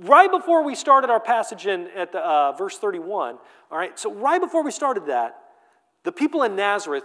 right 0.00 0.30
before 0.30 0.64
we 0.64 0.74
started 0.74 1.10
our 1.10 1.20
passage 1.20 1.66
in 1.66 1.88
at 1.96 2.12
the, 2.12 2.18
uh, 2.18 2.52
verse 2.52 2.78
31, 2.78 3.38
all 3.70 3.78
right, 3.78 3.98
so 3.98 4.12
right 4.12 4.40
before 4.40 4.62
we 4.62 4.70
started 4.70 5.06
that, 5.06 5.38
the 6.04 6.12
people 6.12 6.42
in 6.42 6.56
Nazareth 6.56 7.04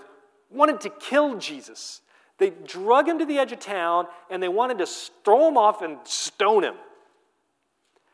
wanted 0.49 0.81
to 0.81 0.89
kill 0.89 1.37
Jesus. 1.37 2.01
They 2.37 2.51
drug 2.51 3.07
him 3.07 3.19
to 3.19 3.25
the 3.25 3.37
edge 3.37 3.51
of 3.51 3.59
town 3.59 4.07
and 4.29 4.41
they 4.41 4.47
wanted 4.47 4.77
to 4.79 4.85
throw 4.85 5.47
him 5.47 5.57
off 5.57 5.81
and 5.81 5.97
stone 6.03 6.63
him. 6.63 6.75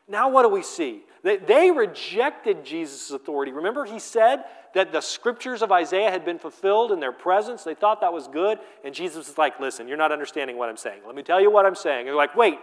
Now, 0.08 0.28
what 0.28 0.42
do 0.42 0.48
we 0.48 0.62
see? 0.62 1.02
They, 1.22 1.38
they 1.38 1.70
rejected 1.70 2.64
Jesus' 2.64 3.10
authority. 3.10 3.52
Remember, 3.52 3.86
he 3.86 3.98
said 3.98 4.44
that 4.74 4.92
the 4.92 5.00
scriptures 5.00 5.62
of 5.62 5.72
Isaiah 5.72 6.10
had 6.10 6.24
been 6.24 6.38
fulfilled 6.38 6.92
in 6.92 7.00
their 7.00 7.12
presence. 7.12 7.64
They 7.64 7.74
thought 7.74 8.02
that 8.02 8.12
was 8.12 8.28
good. 8.28 8.58
And 8.84 8.94
Jesus 8.94 9.28
was 9.28 9.38
like, 9.38 9.58
Listen, 9.58 9.88
you're 9.88 9.96
not 9.96 10.12
understanding 10.12 10.58
what 10.58 10.68
I'm 10.68 10.76
saying. 10.76 11.00
Let 11.06 11.14
me 11.14 11.22
tell 11.22 11.40
you 11.40 11.50
what 11.50 11.64
I'm 11.64 11.74
saying. 11.74 12.04
They're 12.04 12.14
like, 12.14 12.36
Wait, 12.36 12.58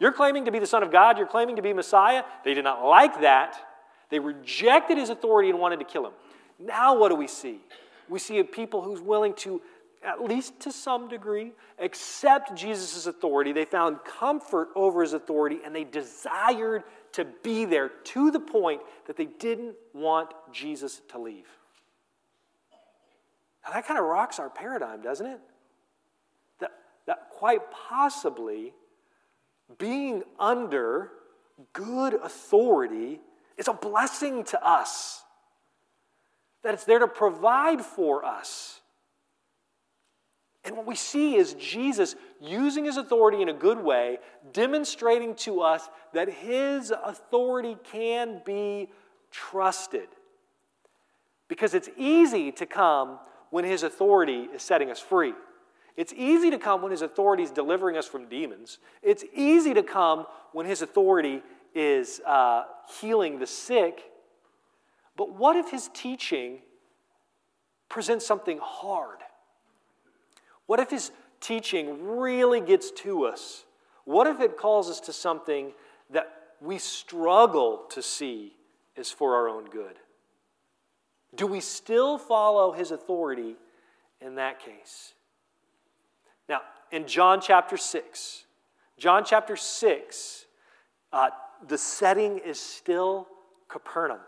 you're 0.00 0.12
claiming 0.12 0.46
to 0.46 0.50
be 0.50 0.58
the 0.58 0.66
Son 0.66 0.82
of 0.82 0.90
God? 0.90 1.18
You're 1.18 1.26
claiming 1.26 1.56
to 1.56 1.62
be 1.62 1.72
Messiah? 1.72 2.24
They 2.44 2.54
did 2.54 2.64
not 2.64 2.84
like 2.84 3.20
that. 3.20 3.56
They 4.08 4.18
rejected 4.18 4.98
his 4.98 5.10
authority 5.10 5.50
and 5.50 5.60
wanted 5.60 5.78
to 5.78 5.84
kill 5.84 6.06
him. 6.06 6.12
Now, 6.58 6.98
what 6.98 7.10
do 7.10 7.14
we 7.14 7.28
see? 7.28 7.60
We 8.08 8.18
see 8.18 8.38
a 8.38 8.44
people 8.44 8.82
who's 8.82 9.00
willing 9.00 9.34
to, 9.34 9.60
at 10.02 10.24
least 10.24 10.58
to 10.60 10.72
some 10.72 11.08
degree, 11.08 11.52
accept 11.78 12.56
Jesus' 12.56 13.06
authority. 13.06 13.52
They 13.52 13.66
found 13.66 13.98
comfort 14.04 14.70
over 14.74 15.02
his 15.02 15.12
authority 15.12 15.58
and 15.64 15.76
they 15.76 15.84
desired 15.84 16.82
to 17.12 17.26
be 17.42 17.66
there 17.66 17.88
to 17.88 18.30
the 18.30 18.40
point 18.40 18.80
that 19.06 19.16
they 19.16 19.26
didn't 19.26 19.74
want 19.92 20.32
Jesus 20.50 21.02
to 21.10 21.18
leave. 21.18 21.46
Now, 23.66 23.74
that 23.74 23.86
kind 23.86 23.98
of 23.98 24.06
rocks 24.06 24.38
our 24.38 24.48
paradigm, 24.48 25.02
doesn't 25.02 25.26
it? 25.26 25.40
That, 26.60 26.70
that 27.06 27.28
quite 27.30 27.60
possibly 27.70 28.72
being 29.78 30.22
under 30.38 31.10
good 31.72 32.14
authority 32.14 33.20
is 33.56 33.68
a 33.68 33.72
blessing 33.72 34.44
to 34.44 34.66
us, 34.66 35.22
that 36.62 36.74
it's 36.74 36.84
there 36.84 36.98
to 36.98 37.08
provide 37.08 37.82
for 37.82 38.24
us. 38.24 38.80
And 40.64 40.76
what 40.76 40.86
we 40.86 40.94
see 40.94 41.36
is 41.36 41.54
Jesus 41.54 42.16
using 42.40 42.84
his 42.84 42.98
authority 42.98 43.40
in 43.40 43.48
a 43.48 43.54
good 43.54 43.82
way, 43.82 44.18
demonstrating 44.52 45.34
to 45.36 45.60
us 45.62 45.88
that 46.12 46.28
his 46.28 46.92
authority 47.04 47.76
can 47.92 48.42
be 48.44 48.90
trusted. 49.30 50.08
Because 51.48 51.74
it's 51.74 51.88
easy 51.96 52.52
to 52.52 52.66
come 52.66 53.18
when 53.50 53.64
his 53.64 53.82
authority 53.82 54.48
is 54.54 54.62
setting 54.62 54.90
us 54.90 55.00
free. 55.00 55.32
It's 55.96 56.12
easy 56.12 56.50
to 56.50 56.58
come 56.58 56.82
when 56.82 56.90
his 56.90 57.02
authority 57.02 57.42
is 57.42 57.50
delivering 57.50 57.96
us 57.96 58.06
from 58.06 58.28
demons. 58.28 58.78
It's 59.02 59.24
easy 59.34 59.74
to 59.74 59.82
come 59.82 60.26
when 60.52 60.66
his 60.66 60.82
authority 60.82 61.42
is 61.74 62.20
uh, 62.26 62.64
healing 63.00 63.38
the 63.38 63.46
sick. 63.46 64.02
But 65.16 65.34
what 65.34 65.56
if 65.56 65.70
his 65.70 65.90
teaching 65.92 66.58
presents 67.88 68.26
something 68.26 68.58
hard? 68.62 69.18
What 70.66 70.80
if 70.80 70.90
his 70.90 71.10
teaching 71.40 72.16
really 72.18 72.60
gets 72.60 72.90
to 72.92 73.24
us? 73.24 73.64
What 74.04 74.26
if 74.26 74.40
it 74.40 74.56
calls 74.56 74.88
us 74.88 75.00
to 75.00 75.12
something 75.12 75.72
that 76.10 76.28
we 76.60 76.78
struggle 76.78 77.84
to 77.90 78.02
see 78.02 78.54
is 78.96 79.10
for 79.10 79.34
our 79.34 79.48
own 79.48 79.66
good? 79.66 79.96
Do 81.34 81.46
we 81.46 81.60
still 81.60 82.18
follow 82.18 82.72
his 82.72 82.90
authority 82.90 83.56
in 84.20 84.36
that 84.36 84.60
case? 84.60 85.14
In 86.92 87.06
John 87.06 87.40
chapter 87.40 87.76
6, 87.76 88.44
John 88.98 89.24
chapter 89.24 89.56
6, 89.56 90.46
uh, 91.12 91.30
the 91.66 91.78
setting 91.78 92.38
is 92.38 92.58
still 92.58 93.28
Capernaum. 93.68 94.20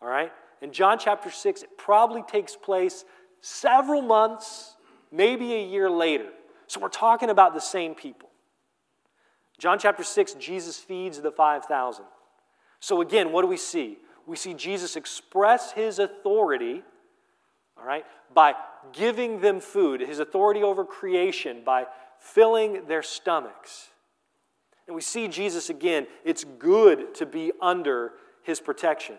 All 0.00 0.08
right? 0.08 0.32
In 0.60 0.72
John 0.72 0.98
chapter 0.98 1.30
6, 1.30 1.62
it 1.62 1.78
probably 1.78 2.22
takes 2.22 2.56
place 2.56 3.04
several 3.40 4.02
months, 4.02 4.76
maybe 5.10 5.54
a 5.54 5.64
year 5.64 5.90
later. 5.90 6.28
So 6.66 6.80
we're 6.80 6.88
talking 6.88 7.30
about 7.30 7.54
the 7.54 7.60
same 7.60 7.94
people. 7.94 8.28
John 9.58 9.78
chapter 9.78 10.04
6, 10.04 10.34
Jesus 10.34 10.78
feeds 10.78 11.20
the 11.20 11.32
5,000. 11.32 12.04
So 12.80 13.00
again, 13.00 13.32
what 13.32 13.42
do 13.42 13.48
we 13.48 13.56
see? 13.56 13.98
We 14.26 14.36
see 14.36 14.54
Jesus 14.54 14.94
express 14.94 15.72
his 15.72 15.98
authority, 15.98 16.82
all 17.78 17.86
right, 17.86 18.04
by 18.34 18.54
giving 18.92 19.40
them 19.40 19.60
food, 19.60 20.00
his 20.00 20.18
authority 20.18 20.62
over 20.62 20.84
creation 20.84 21.62
by 21.64 21.86
filling 22.18 22.86
their 22.86 23.02
stomachs. 23.02 23.88
And 24.86 24.94
we 24.94 25.02
see 25.02 25.28
Jesus 25.28 25.70
again, 25.70 26.06
it's 26.24 26.44
good 26.44 27.14
to 27.16 27.26
be 27.26 27.52
under 27.60 28.12
his 28.42 28.60
protection. 28.60 29.16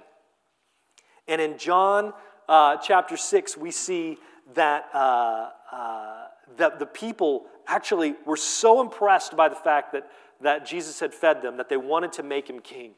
And 1.28 1.40
in 1.40 1.58
John 1.58 2.14
uh, 2.48 2.78
chapter 2.78 3.16
6, 3.16 3.56
we 3.56 3.72
see 3.72 4.18
that, 4.56 4.90
uh, 4.94 5.50
uh, 5.72 6.26
that 6.58 6.80
the 6.80 6.88
people 6.88 7.46
actually 7.68 8.16
were 8.26 8.38
so 8.38 8.82
impressed 8.82 9.38
by 9.38 9.48
the 9.48 9.56
fact 9.56 9.94
that, 9.94 10.10
that 10.42 10.66
Jesus 10.66 11.00
had 11.00 11.14
fed 11.14 11.44
them 11.44 11.58
that 11.58 11.70
they 11.70 11.78
wanted 11.78 12.14
to 12.14 12.24
make 12.24 12.50
him 12.50 12.60
king. 12.60 12.94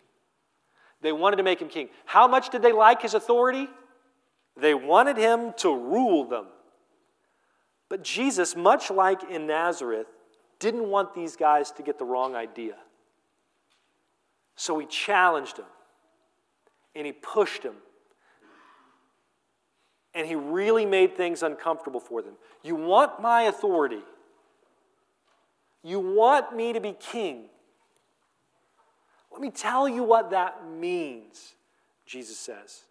They 1.01 1.11
wanted 1.11 1.37
to 1.37 1.43
make 1.43 1.59
him 1.59 1.67
king. 1.67 1.89
How 2.05 2.27
much 2.27 2.49
did 2.49 2.61
they 2.61 2.71
like 2.71 3.01
his 3.01 3.13
authority? 3.13 3.67
They 4.57 4.73
wanted 4.73 5.17
him 5.17 5.53
to 5.57 5.75
rule 5.75 6.25
them. 6.25 6.45
But 7.89 8.03
Jesus, 8.03 8.55
much 8.55 8.89
like 8.89 9.23
in 9.29 9.47
Nazareth, 9.47 10.07
didn't 10.59 10.89
want 10.89 11.13
these 11.13 11.35
guys 11.35 11.71
to 11.71 11.83
get 11.83 11.97
the 11.97 12.05
wrong 12.05 12.35
idea. 12.35 12.75
So 14.55 14.77
he 14.79 14.85
challenged 14.85 15.57
them 15.57 15.65
and 16.95 17.05
he 17.05 17.11
pushed 17.11 17.63
them. 17.63 17.75
And 20.13 20.27
he 20.27 20.35
really 20.35 20.85
made 20.85 21.15
things 21.15 21.41
uncomfortable 21.41 21.99
for 21.99 22.21
them. 22.21 22.33
You 22.63 22.75
want 22.75 23.21
my 23.21 23.43
authority. 23.43 24.03
You 25.83 25.99
want 25.99 26.55
me 26.55 26.73
to 26.73 26.81
be 26.81 26.93
king. 26.93 27.45
Let 29.31 29.41
me 29.41 29.49
tell 29.49 29.87
you 29.87 30.03
what 30.03 30.31
that 30.31 30.67
means, 30.69 31.55
Jesus 32.05 32.37
says. 32.37 32.81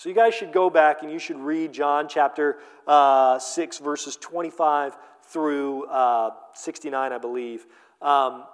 So 0.00 0.08
you 0.08 0.14
guys 0.14 0.34
should 0.34 0.50
go 0.50 0.70
back 0.70 1.02
and 1.02 1.12
you 1.12 1.18
should 1.18 1.38
read 1.38 1.74
John 1.74 2.08
chapter 2.08 2.56
uh, 2.86 3.38
6, 3.38 3.78
verses 3.80 4.16
25 4.16 4.96
through 5.24 5.84
uh, 5.88 6.30
69, 6.54 7.12
I 7.12 7.18
believe. 7.18 7.66
Um, 8.00 8.44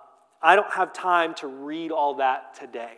I 0.42 0.56
don't 0.56 0.72
have 0.72 0.92
time 0.92 1.34
to 1.36 1.46
read 1.46 1.92
all 1.92 2.14
that 2.14 2.54
today. 2.58 2.96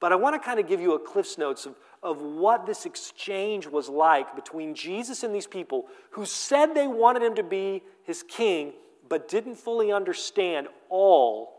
But 0.00 0.10
I 0.10 0.16
want 0.16 0.34
to 0.34 0.38
kind 0.38 0.58
of 0.58 0.66
give 0.66 0.80
you 0.80 0.94
a 0.94 0.98
Cliff's 0.98 1.36
Notes 1.36 1.66
of, 1.66 1.74
of 2.02 2.22
what 2.22 2.64
this 2.64 2.86
exchange 2.86 3.66
was 3.66 3.90
like 3.90 4.34
between 4.34 4.74
Jesus 4.74 5.22
and 5.22 5.34
these 5.34 5.46
people 5.46 5.84
who 6.12 6.24
said 6.24 6.72
they 6.74 6.86
wanted 6.86 7.22
him 7.22 7.34
to 7.34 7.42
be 7.42 7.82
his 8.04 8.22
king, 8.22 8.72
but 9.06 9.28
didn't 9.28 9.56
fully 9.56 9.92
understand 9.92 10.68
all, 10.88 11.52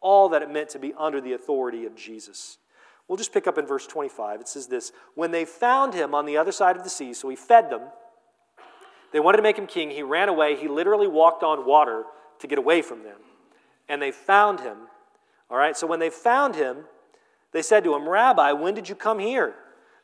all 0.00 0.30
that 0.30 0.42
it 0.42 0.50
meant 0.50 0.70
to 0.70 0.80
be 0.80 0.92
under 0.98 1.20
the 1.20 1.34
authority 1.34 1.86
of 1.86 1.94
Jesus. 1.94 2.58
We'll 3.08 3.18
just 3.18 3.32
pick 3.32 3.46
up 3.46 3.58
in 3.58 3.66
verse 3.66 3.86
25. 3.86 4.40
It 4.40 4.48
says 4.48 4.66
this 4.66 4.92
When 5.14 5.30
they 5.30 5.44
found 5.44 5.94
him 5.94 6.14
on 6.14 6.26
the 6.26 6.36
other 6.36 6.52
side 6.52 6.76
of 6.76 6.84
the 6.84 6.90
sea, 6.90 7.14
so 7.14 7.28
he 7.28 7.36
fed 7.36 7.70
them, 7.70 7.82
they 9.12 9.20
wanted 9.20 9.36
to 9.36 9.42
make 9.42 9.58
him 9.58 9.66
king. 9.66 9.90
He 9.90 10.02
ran 10.02 10.28
away. 10.28 10.56
He 10.56 10.68
literally 10.68 11.08
walked 11.08 11.42
on 11.42 11.66
water 11.66 12.04
to 12.40 12.46
get 12.46 12.58
away 12.58 12.82
from 12.82 13.02
them. 13.02 13.18
And 13.88 14.00
they 14.00 14.10
found 14.10 14.60
him. 14.60 14.76
All 15.50 15.58
right, 15.58 15.76
so 15.76 15.86
when 15.86 16.00
they 16.00 16.08
found 16.08 16.54
him, 16.56 16.78
they 17.52 17.60
said 17.60 17.84
to 17.84 17.94
him, 17.94 18.08
Rabbi, 18.08 18.52
when 18.52 18.74
did 18.74 18.88
you 18.88 18.94
come 18.94 19.18
here? 19.18 19.54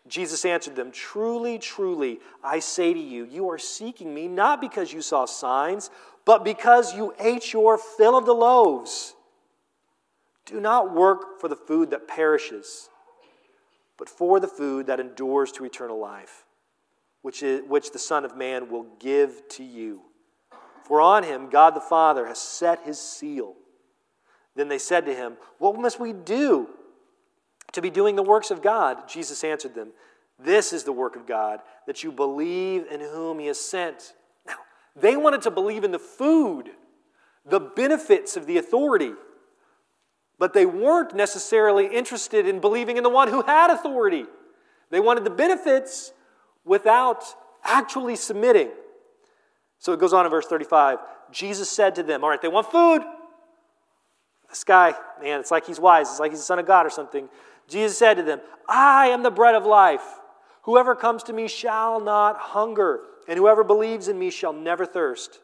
Jesus 0.06 0.44
answered 0.44 0.76
them, 0.76 0.90
Truly, 0.90 1.58
truly, 1.58 2.20
I 2.42 2.58
say 2.58 2.92
to 2.92 3.00
you, 3.00 3.24
you 3.24 3.48
are 3.50 3.58
seeking 3.58 4.14
me 4.14 4.28
not 4.28 4.60
because 4.60 4.92
you 4.92 5.00
saw 5.00 5.24
signs, 5.24 5.90
but 6.24 6.44
because 6.44 6.94
you 6.94 7.14
ate 7.18 7.52
your 7.52 7.78
fill 7.78 8.16
of 8.16 8.26
the 8.26 8.34
loaves. 8.34 9.14
Do 10.48 10.60
not 10.60 10.94
work 10.94 11.40
for 11.40 11.48
the 11.48 11.56
food 11.56 11.90
that 11.90 12.08
perishes, 12.08 12.88
but 13.98 14.08
for 14.08 14.40
the 14.40 14.48
food 14.48 14.86
that 14.86 14.98
endures 14.98 15.52
to 15.52 15.64
eternal 15.66 15.98
life, 15.98 16.46
which, 17.20 17.42
is, 17.42 17.60
which 17.68 17.92
the 17.92 17.98
Son 17.98 18.24
of 18.24 18.34
Man 18.34 18.70
will 18.70 18.86
give 18.98 19.46
to 19.50 19.62
you. 19.62 20.00
For 20.84 21.02
on 21.02 21.22
him 21.22 21.50
God 21.50 21.74
the 21.74 21.80
Father 21.80 22.26
has 22.26 22.38
set 22.38 22.80
his 22.84 22.98
seal. 22.98 23.56
Then 24.56 24.68
they 24.68 24.78
said 24.78 25.04
to 25.04 25.14
him, 25.14 25.36
What 25.58 25.78
must 25.78 26.00
we 26.00 26.14
do 26.14 26.70
to 27.72 27.82
be 27.82 27.90
doing 27.90 28.16
the 28.16 28.22
works 28.22 28.50
of 28.50 28.62
God? 28.62 29.06
Jesus 29.06 29.44
answered 29.44 29.74
them, 29.74 29.90
This 30.38 30.72
is 30.72 30.84
the 30.84 30.92
work 30.92 31.14
of 31.14 31.26
God, 31.26 31.60
that 31.86 32.02
you 32.02 32.10
believe 32.10 32.86
in 32.90 33.00
whom 33.00 33.38
he 33.38 33.48
has 33.48 33.60
sent. 33.60 34.14
Now, 34.46 34.54
they 34.96 35.14
wanted 35.14 35.42
to 35.42 35.50
believe 35.50 35.84
in 35.84 35.90
the 35.90 35.98
food, 35.98 36.70
the 37.44 37.60
benefits 37.60 38.34
of 38.38 38.46
the 38.46 38.56
authority, 38.56 39.12
but 40.38 40.52
they 40.52 40.66
weren't 40.66 41.14
necessarily 41.14 41.86
interested 41.86 42.46
in 42.46 42.60
believing 42.60 42.96
in 42.96 43.02
the 43.02 43.10
one 43.10 43.28
who 43.28 43.42
had 43.42 43.70
authority. 43.70 44.24
They 44.90 45.00
wanted 45.00 45.24
the 45.24 45.30
benefits 45.30 46.12
without 46.64 47.24
actually 47.64 48.16
submitting. 48.16 48.70
So 49.78 49.92
it 49.92 50.00
goes 50.00 50.12
on 50.12 50.24
in 50.24 50.30
verse 50.30 50.46
35. 50.46 50.98
Jesus 51.30 51.68
said 51.68 51.94
to 51.96 52.02
them, 52.02 52.24
All 52.24 52.30
right, 52.30 52.40
they 52.40 52.48
want 52.48 52.70
food. 52.70 53.02
This 54.48 54.64
guy, 54.64 54.94
man, 55.20 55.40
it's 55.40 55.50
like 55.50 55.66
he's 55.66 55.80
wise. 55.80 56.08
It's 56.08 56.20
like 56.20 56.30
he's 56.30 56.40
the 56.40 56.46
Son 56.46 56.58
of 56.58 56.66
God 56.66 56.86
or 56.86 56.90
something. 56.90 57.28
Jesus 57.68 57.98
said 57.98 58.14
to 58.14 58.22
them, 58.22 58.40
I 58.68 59.08
am 59.08 59.22
the 59.22 59.30
bread 59.30 59.54
of 59.54 59.66
life. 59.66 60.02
Whoever 60.62 60.94
comes 60.94 61.22
to 61.24 61.32
me 61.32 61.48
shall 61.48 62.00
not 62.00 62.36
hunger, 62.38 63.00
and 63.26 63.38
whoever 63.38 63.62
believes 63.62 64.08
in 64.08 64.18
me 64.18 64.30
shall 64.30 64.52
never 64.52 64.86
thirst. 64.86 65.40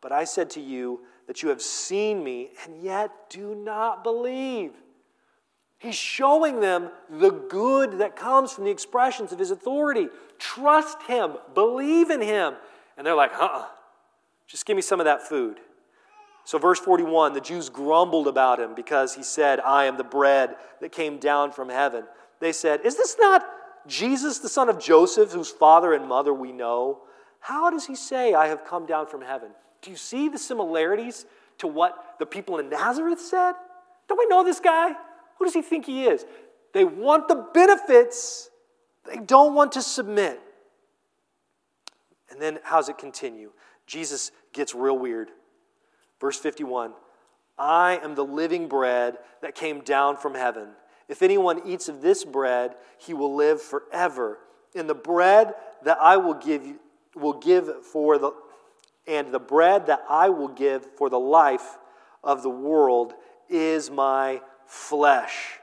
But 0.00 0.12
I 0.12 0.24
said 0.24 0.50
to 0.50 0.60
you 0.60 1.00
that 1.30 1.44
you 1.44 1.48
have 1.50 1.62
seen 1.62 2.24
me, 2.24 2.50
and 2.64 2.82
yet 2.82 3.12
do 3.30 3.54
not 3.54 4.02
believe. 4.02 4.72
He's 5.78 5.94
showing 5.94 6.58
them 6.58 6.90
the 7.08 7.30
good 7.30 7.98
that 7.98 8.16
comes 8.16 8.50
from 8.50 8.64
the 8.64 8.72
expressions 8.72 9.30
of 9.30 9.38
his 9.38 9.52
authority. 9.52 10.08
Trust 10.40 11.00
him, 11.04 11.34
believe 11.54 12.10
in 12.10 12.20
him. 12.20 12.54
And 12.98 13.06
they're 13.06 13.14
like, 13.14 13.32
uh 13.34 13.44
uh 13.44 13.66
just 14.48 14.66
give 14.66 14.74
me 14.74 14.82
some 14.82 14.98
of 14.98 15.04
that 15.04 15.22
food. 15.22 15.60
So, 16.42 16.58
verse 16.58 16.80
41 16.80 17.34
the 17.34 17.40
Jews 17.40 17.68
grumbled 17.68 18.26
about 18.26 18.58
him 18.58 18.74
because 18.74 19.14
he 19.14 19.22
said, 19.22 19.60
I 19.60 19.84
am 19.84 19.98
the 19.98 20.02
bread 20.02 20.56
that 20.80 20.90
came 20.90 21.18
down 21.18 21.52
from 21.52 21.68
heaven. 21.68 22.06
They 22.40 22.50
said, 22.50 22.80
Is 22.84 22.96
this 22.96 23.14
not 23.20 23.46
Jesus, 23.86 24.40
the 24.40 24.48
son 24.48 24.68
of 24.68 24.80
Joseph, 24.80 25.30
whose 25.30 25.50
father 25.52 25.92
and 25.92 26.08
mother 26.08 26.34
we 26.34 26.50
know? 26.50 27.02
How 27.38 27.70
does 27.70 27.86
he 27.86 27.94
say, 27.94 28.34
I 28.34 28.48
have 28.48 28.64
come 28.64 28.84
down 28.84 29.06
from 29.06 29.22
heaven? 29.22 29.50
Do 29.82 29.90
you 29.90 29.96
see 29.96 30.28
the 30.28 30.38
similarities 30.38 31.26
to 31.58 31.66
what 31.66 32.16
the 32.18 32.26
people 32.26 32.58
in 32.58 32.68
Nazareth 32.68 33.20
said? 33.20 33.52
Don't 34.08 34.18
we 34.18 34.26
know 34.26 34.44
this 34.44 34.60
guy? 34.60 34.92
Who 35.38 35.44
does 35.44 35.54
he 35.54 35.62
think 35.62 35.86
he 35.86 36.04
is? 36.04 36.24
They 36.72 36.84
want 36.84 37.28
the 37.28 37.46
benefits, 37.54 38.50
they 39.04 39.16
don't 39.16 39.54
want 39.54 39.72
to 39.72 39.82
submit. 39.82 40.40
And 42.30 42.40
then 42.40 42.60
how's 42.62 42.88
it 42.88 42.98
continue? 42.98 43.50
Jesus 43.86 44.30
gets 44.52 44.74
real 44.74 44.96
weird. 44.98 45.30
Verse 46.20 46.38
51 46.38 46.92
I 47.58 48.00
am 48.02 48.14
the 48.14 48.24
living 48.24 48.68
bread 48.68 49.18
that 49.42 49.54
came 49.54 49.80
down 49.80 50.16
from 50.16 50.34
heaven. 50.34 50.68
If 51.08 51.22
anyone 51.22 51.62
eats 51.66 51.88
of 51.88 52.02
this 52.02 52.24
bread, 52.24 52.74
he 52.98 53.12
will 53.12 53.34
live 53.34 53.60
forever. 53.60 54.38
And 54.74 54.88
the 54.88 54.94
bread 54.94 55.54
that 55.84 55.98
I 56.00 56.16
will 56.16 56.34
give 56.34 56.64
you, 56.64 56.78
will 57.16 57.38
give 57.38 57.84
for 57.84 58.16
the 58.16 58.32
and 59.06 59.32
the 59.32 59.40
bread 59.40 59.86
that 59.86 60.02
I 60.08 60.28
will 60.28 60.48
give 60.48 60.86
for 60.96 61.10
the 61.10 61.18
life 61.18 61.78
of 62.22 62.42
the 62.42 62.50
world 62.50 63.14
is 63.48 63.90
my 63.90 64.40
flesh. 64.66 65.58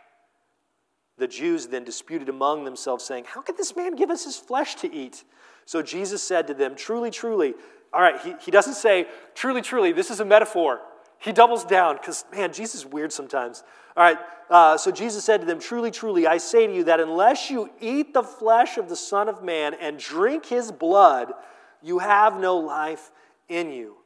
The 1.18 1.28
Jews 1.28 1.68
then 1.68 1.84
disputed 1.84 2.30
among 2.30 2.66
themselves, 2.66 3.04
saying, 3.04 3.26
How 3.28 3.42
could 3.42 3.58
this 3.58 3.76
man 3.76 3.96
give 3.96 4.10
us 4.10 4.26
his 4.26 4.38
flesh 4.38 4.76
to 4.76 4.94
eat? 4.94 5.24
So 5.66 5.82
Jesus 5.82 6.22
said 6.22 6.48
to 6.48 6.54
them, 6.54 6.76
Truly, 6.76 7.10
truly, 7.10 7.54
all 7.94 8.02
right, 8.02 8.20
he, 8.22 8.36
he 8.42 8.52
doesn't 8.52 8.76
say, 8.76 9.08
Truly, 9.34 9.62
truly, 9.62 9.92
this 9.92 10.12
is 10.12 10.20
a 10.20 10.26
metaphor. 10.26 10.82
He 11.20 11.32
doubles 11.32 11.66
down 11.66 11.96
because, 11.96 12.26
man, 12.32 12.54
Jesus 12.54 12.82
is 12.82 12.86
weird 12.86 13.12
sometimes. 13.12 13.64
All 13.96 14.04
right, 14.04 14.20
uh, 14.52 14.78
so 14.78 14.92
Jesus 14.92 15.24
said 15.24 15.40
to 15.40 15.48
them, 15.48 15.60
Truly, 15.60 15.90
truly, 15.90 16.28
I 16.28 16.38
say 16.38 16.68
to 16.68 16.74
you 16.74 16.84
that 16.84 17.00
unless 17.00 17.50
you 17.50 17.72
eat 17.82 18.14
the 18.14 18.22
flesh 18.22 18.78
of 18.78 18.88
the 18.88 18.96
Son 18.96 19.28
of 19.28 19.44
Man 19.44 19.74
and 19.74 19.98
drink 19.98 20.46
his 20.46 20.72
blood, 20.72 21.34
you 21.82 22.00
have 22.00 22.40
no 22.40 22.58
life 22.58 23.12
in 23.50 23.72
you. 23.72 23.98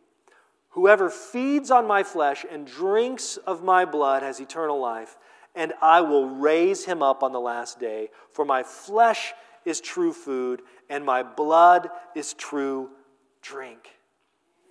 Whoever 0.69 1.09
feeds 1.09 1.69
on 1.69 1.85
my 1.85 2.03
flesh 2.03 2.45
and 2.49 2.65
drinks 2.65 3.37
of 3.37 3.63
my 3.63 3.83
blood 3.83 4.23
has 4.23 4.39
eternal 4.39 4.79
life, 4.79 5.17
and 5.53 5.73
I 5.81 6.01
will 6.01 6.29
raise 6.29 6.85
him 6.85 7.03
up 7.03 7.23
on 7.23 7.33
the 7.33 7.39
last 7.39 7.79
day. 7.79 8.09
For 8.31 8.45
my 8.45 8.63
flesh 8.63 9.33
is 9.65 9.81
true 9.81 10.13
food, 10.13 10.61
and 10.89 11.05
my 11.05 11.23
blood 11.23 11.89
is 12.15 12.33
true 12.33 12.89
drink. 13.41 13.89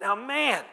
Now, 0.00 0.14
man, 0.14 0.64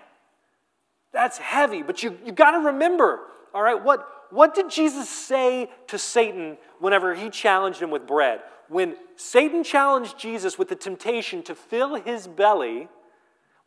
that's 1.12 1.38
heavy, 1.38 1.81
but 1.81 2.03
you, 2.03 2.17
you 2.25 2.31
got 2.31 2.51
to 2.51 2.60
remember, 2.67 3.19
all 3.53 3.62
right, 3.62 3.81
what, 3.83 4.07
what 4.29 4.55
did 4.55 4.69
Jesus 4.69 5.10
say 5.10 5.69
to 5.88 5.97
Satan 5.97 6.57
whenever 6.79 7.13
he 7.15 7.29
challenged 7.29 7.81
him 7.81 7.91
with 7.91 8.07
bread? 8.07 8.41
When 8.69 8.95
Satan 9.17 9.63
challenged 9.63 10.17
Jesus 10.17 10.57
with 10.57 10.69
the 10.69 10.75
temptation 10.75 11.43
to 11.43 11.55
fill 11.55 11.95
his 11.95 12.27
belly, 12.27 12.88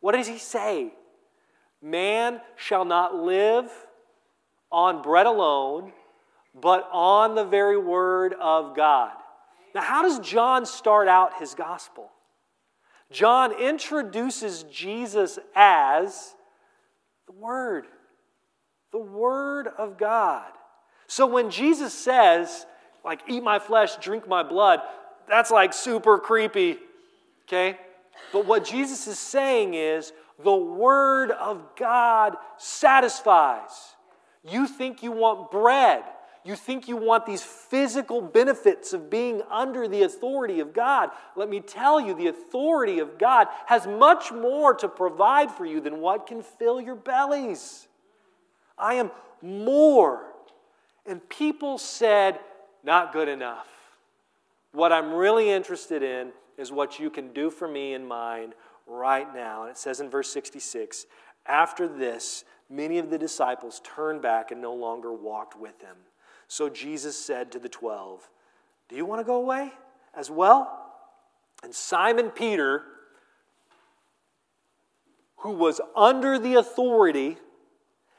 what 0.01 0.13
does 0.13 0.27
he 0.27 0.37
say? 0.37 0.91
Man 1.81 2.41
shall 2.57 2.85
not 2.85 3.15
live 3.15 3.71
on 4.71 5.01
bread 5.01 5.25
alone, 5.25 5.93
but 6.59 6.87
on 6.91 7.35
the 7.35 7.45
very 7.45 7.77
word 7.77 8.33
of 8.39 8.75
God. 8.75 9.13
Now, 9.73 9.81
how 9.81 10.01
does 10.01 10.19
John 10.19 10.65
start 10.65 11.07
out 11.07 11.39
his 11.39 11.53
gospel? 11.53 12.11
John 13.11 13.51
introduces 13.53 14.63
Jesus 14.63 15.39
as 15.55 16.33
the 17.27 17.33
Word, 17.33 17.85
the 18.91 18.99
Word 18.99 19.67
of 19.77 19.97
God. 19.97 20.49
So 21.07 21.27
when 21.27 21.49
Jesus 21.49 21.93
says, 21.93 22.65
like, 23.03 23.21
eat 23.27 23.43
my 23.43 23.59
flesh, 23.59 23.97
drink 23.97 24.27
my 24.27 24.43
blood, 24.43 24.79
that's 25.27 25.51
like 25.51 25.73
super 25.73 26.19
creepy, 26.19 26.77
okay? 27.43 27.77
But 28.31 28.45
what 28.45 28.65
Jesus 28.65 29.07
is 29.07 29.19
saying 29.19 29.73
is, 29.73 30.13
the 30.43 30.55
Word 30.55 31.31
of 31.31 31.75
God 31.75 32.37
satisfies. 32.57 33.95
You 34.49 34.67
think 34.67 35.03
you 35.03 35.11
want 35.11 35.51
bread. 35.51 36.03
You 36.43 36.55
think 36.55 36.87
you 36.87 36.97
want 36.97 37.27
these 37.27 37.43
physical 37.43 38.19
benefits 38.19 38.93
of 38.93 39.11
being 39.11 39.43
under 39.51 39.87
the 39.87 40.01
authority 40.01 40.59
of 40.59 40.73
God. 40.73 41.11
Let 41.35 41.49
me 41.49 41.59
tell 41.59 42.01
you, 42.01 42.15
the 42.15 42.27
authority 42.27 42.97
of 42.97 43.19
God 43.19 43.47
has 43.67 43.85
much 43.85 44.31
more 44.31 44.73
to 44.75 44.87
provide 44.87 45.51
for 45.51 45.65
you 45.65 45.79
than 45.79 45.99
what 45.99 46.25
can 46.25 46.41
fill 46.41 46.81
your 46.81 46.95
bellies. 46.95 47.87
I 48.75 48.95
am 48.95 49.11
more. 49.43 50.25
And 51.05 51.27
people 51.29 51.77
said, 51.77 52.39
not 52.83 53.13
good 53.13 53.27
enough. 53.27 53.67
What 54.71 54.91
I'm 54.91 55.13
really 55.13 55.49
interested 55.49 56.01
in 56.01 56.31
is 56.61 56.71
what 56.71 56.99
you 56.99 57.09
can 57.09 57.33
do 57.33 57.49
for 57.49 57.67
me 57.67 57.93
and 57.93 58.07
mine 58.07 58.53
right 58.87 59.33
now. 59.33 59.63
And 59.63 59.71
it 59.71 59.77
says 59.77 59.99
in 59.99 60.09
verse 60.09 60.31
66 60.31 61.05
After 61.45 61.87
this, 61.87 62.45
many 62.69 62.99
of 62.99 63.09
the 63.09 63.17
disciples 63.17 63.81
turned 63.83 64.21
back 64.21 64.51
and 64.51 64.61
no 64.61 64.73
longer 64.73 65.11
walked 65.11 65.59
with 65.59 65.81
him. 65.81 65.97
So 66.47 66.69
Jesus 66.69 67.17
said 67.17 67.51
to 67.51 67.59
the 67.59 67.69
twelve, 67.69 68.29
Do 68.87 68.95
you 68.95 69.05
want 69.05 69.19
to 69.19 69.25
go 69.25 69.35
away 69.35 69.71
as 70.13 70.29
well? 70.29 70.77
And 71.63 71.73
Simon 71.73 72.29
Peter, 72.29 72.83
who 75.37 75.51
was 75.51 75.81
under 75.95 76.37
the 76.37 76.55
authority 76.55 77.37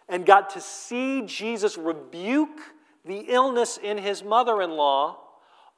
and 0.08 0.26
got 0.26 0.50
to 0.50 0.60
see 0.60 1.22
Jesus 1.22 1.78
rebuke 1.78 2.60
the 3.04 3.26
illness 3.28 3.78
in 3.82 3.98
his 3.98 4.22
mother 4.22 4.62
in 4.62 4.72
law, 4.72 5.18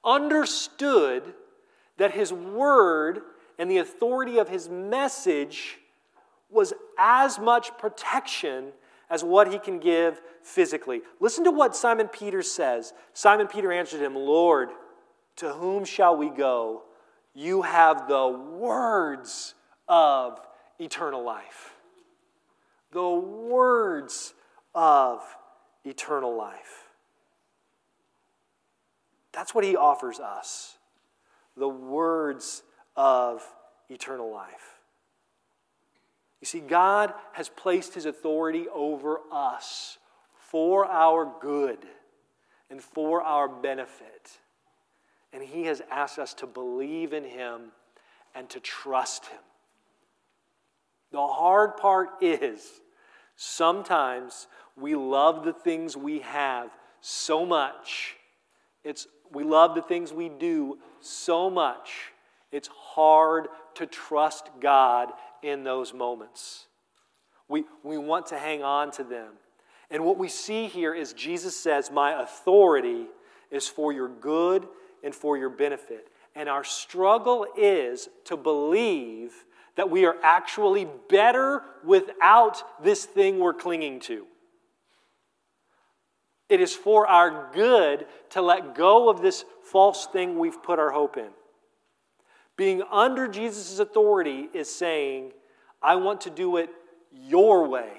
understood 0.04 1.34
that 1.96 2.12
his 2.12 2.32
word 2.32 3.20
and 3.58 3.70
the 3.70 3.78
authority 3.78 4.38
of 4.38 4.48
his 4.48 4.68
message 4.68 5.78
was 6.50 6.72
as 6.98 7.38
much 7.38 7.76
protection 7.78 8.72
as 9.10 9.22
what 9.22 9.52
he 9.52 9.58
can 9.58 9.78
give 9.78 10.20
physically. 10.42 11.02
Listen 11.20 11.44
to 11.44 11.50
what 11.50 11.76
Simon 11.76 12.08
Peter 12.08 12.42
says. 12.42 12.92
Simon 13.12 13.46
Peter 13.46 13.72
answered 13.72 14.00
him, 14.00 14.14
Lord, 14.14 14.70
to 15.36 15.52
whom 15.52 15.84
shall 15.84 16.16
we 16.16 16.30
go? 16.30 16.82
You 17.34 17.62
have 17.62 18.08
the 18.08 18.28
words 18.28 19.54
of 19.88 20.40
eternal 20.78 21.24
life. 21.24 21.74
The 22.92 23.10
words 23.10 24.34
of 24.74 25.22
eternal 25.84 26.36
life. 26.36 26.88
That's 29.32 29.54
what 29.54 29.64
he 29.64 29.76
offers 29.76 30.20
us 30.20 30.76
the 31.56 31.68
words 31.68 32.62
of 32.96 33.42
eternal 33.88 34.32
life. 34.32 34.80
You 36.40 36.46
see, 36.46 36.60
God 36.60 37.14
has 37.32 37.48
placed 37.48 37.94
his 37.94 38.06
authority 38.06 38.66
over 38.68 39.20
us 39.32 39.98
for 40.36 40.84
our 40.86 41.32
good 41.40 41.78
and 42.70 42.82
for 42.82 43.22
our 43.22 43.48
benefit. 43.48 44.38
And 45.32 45.42
he 45.42 45.64
has 45.64 45.82
asked 45.90 46.18
us 46.18 46.34
to 46.34 46.46
believe 46.46 47.12
in 47.12 47.24
him 47.24 47.72
and 48.34 48.48
to 48.50 48.60
trust 48.60 49.26
him. 49.26 49.40
The 51.12 51.26
hard 51.26 51.76
part 51.76 52.10
is 52.20 52.80
sometimes 53.36 54.46
we 54.76 54.94
love 54.94 55.44
the 55.44 55.52
things 55.52 55.96
we 55.96 56.18
have 56.20 56.70
so 57.00 57.46
much. 57.46 58.16
It's, 58.82 59.06
we 59.34 59.44
love 59.44 59.74
the 59.74 59.82
things 59.82 60.12
we 60.12 60.28
do 60.28 60.78
so 61.00 61.50
much. 61.50 62.12
It's 62.52 62.68
hard 62.68 63.48
to 63.74 63.86
trust 63.86 64.48
God 64.60 65.12
in 65.42 65.64
those 65.64 65.92
moments. 65.92 66.66
We, 67.48 67.64
we 67.82 67.98
want 67.98 68.26
to 68.26 68.38
hang 68.38 68.62
on 68.62 68.90
to 68.92 69.04
them. 69.04 69.32
And 69.90 70.04
what 70.04 70.18
we 70.18 70.28
see 70.28 70.66
here 70.66 70.94
is 70.94 71.12
Jesus 71.12 71.56
says, 71.56 71.90
My 71.90 72.22
authority 72.22 73.06
is 73.50 73.68
for 73.68 73.92
your 73.92 74.08
good 74.08 74.66
and 75.02 75.14
for 75.14 75.36
your 75.36 75.50
benefit. 75.50 76.08
And 76.34 76.48
our 76.48 76.64
struggle 76.64 77.46
is 77.56 78.08
to 78.24 78.36
believe 78.36 79.32
that 79.76 79.90
we 79.90 80.04
are 80.06 80.16
actually 80.22 80.86
better 81.08 81.62
without 81.84 82.62
this 82.82 83.04
thing 83.04 83.38
we're 83.38 83.54
clinging 83.54 84.00
to. 84.00 84.26
It 86.48 86.60
is 86.60 86.74
for 86.74 87.06
our 87.06 87.50
good 87.52 88.06
to 88.30 88.42
let 88.42 88.74
go 88.74 89.08
of 89.08 89.22
this 89.22 89.44
false 89.62 90.06
thing 90.06 90.38
we've 90.38 90.62
put 90.62 90.78
our 90.78 90.90
hope 90.90 91.16
in. 91.16 91.30
Being 92.56 92.82
under 92.90 93.26
Jesus' 93.26 93.78
authority 93.78 94.48
is 94.52 94.72
saying, 94.72 95.32
I 95.82 95.96
want 95.96 96.20
to 96.22 96.30
do 96.30 96.58
it 96.58 96.70
your 97.10 97.66
way. 97.66 97.90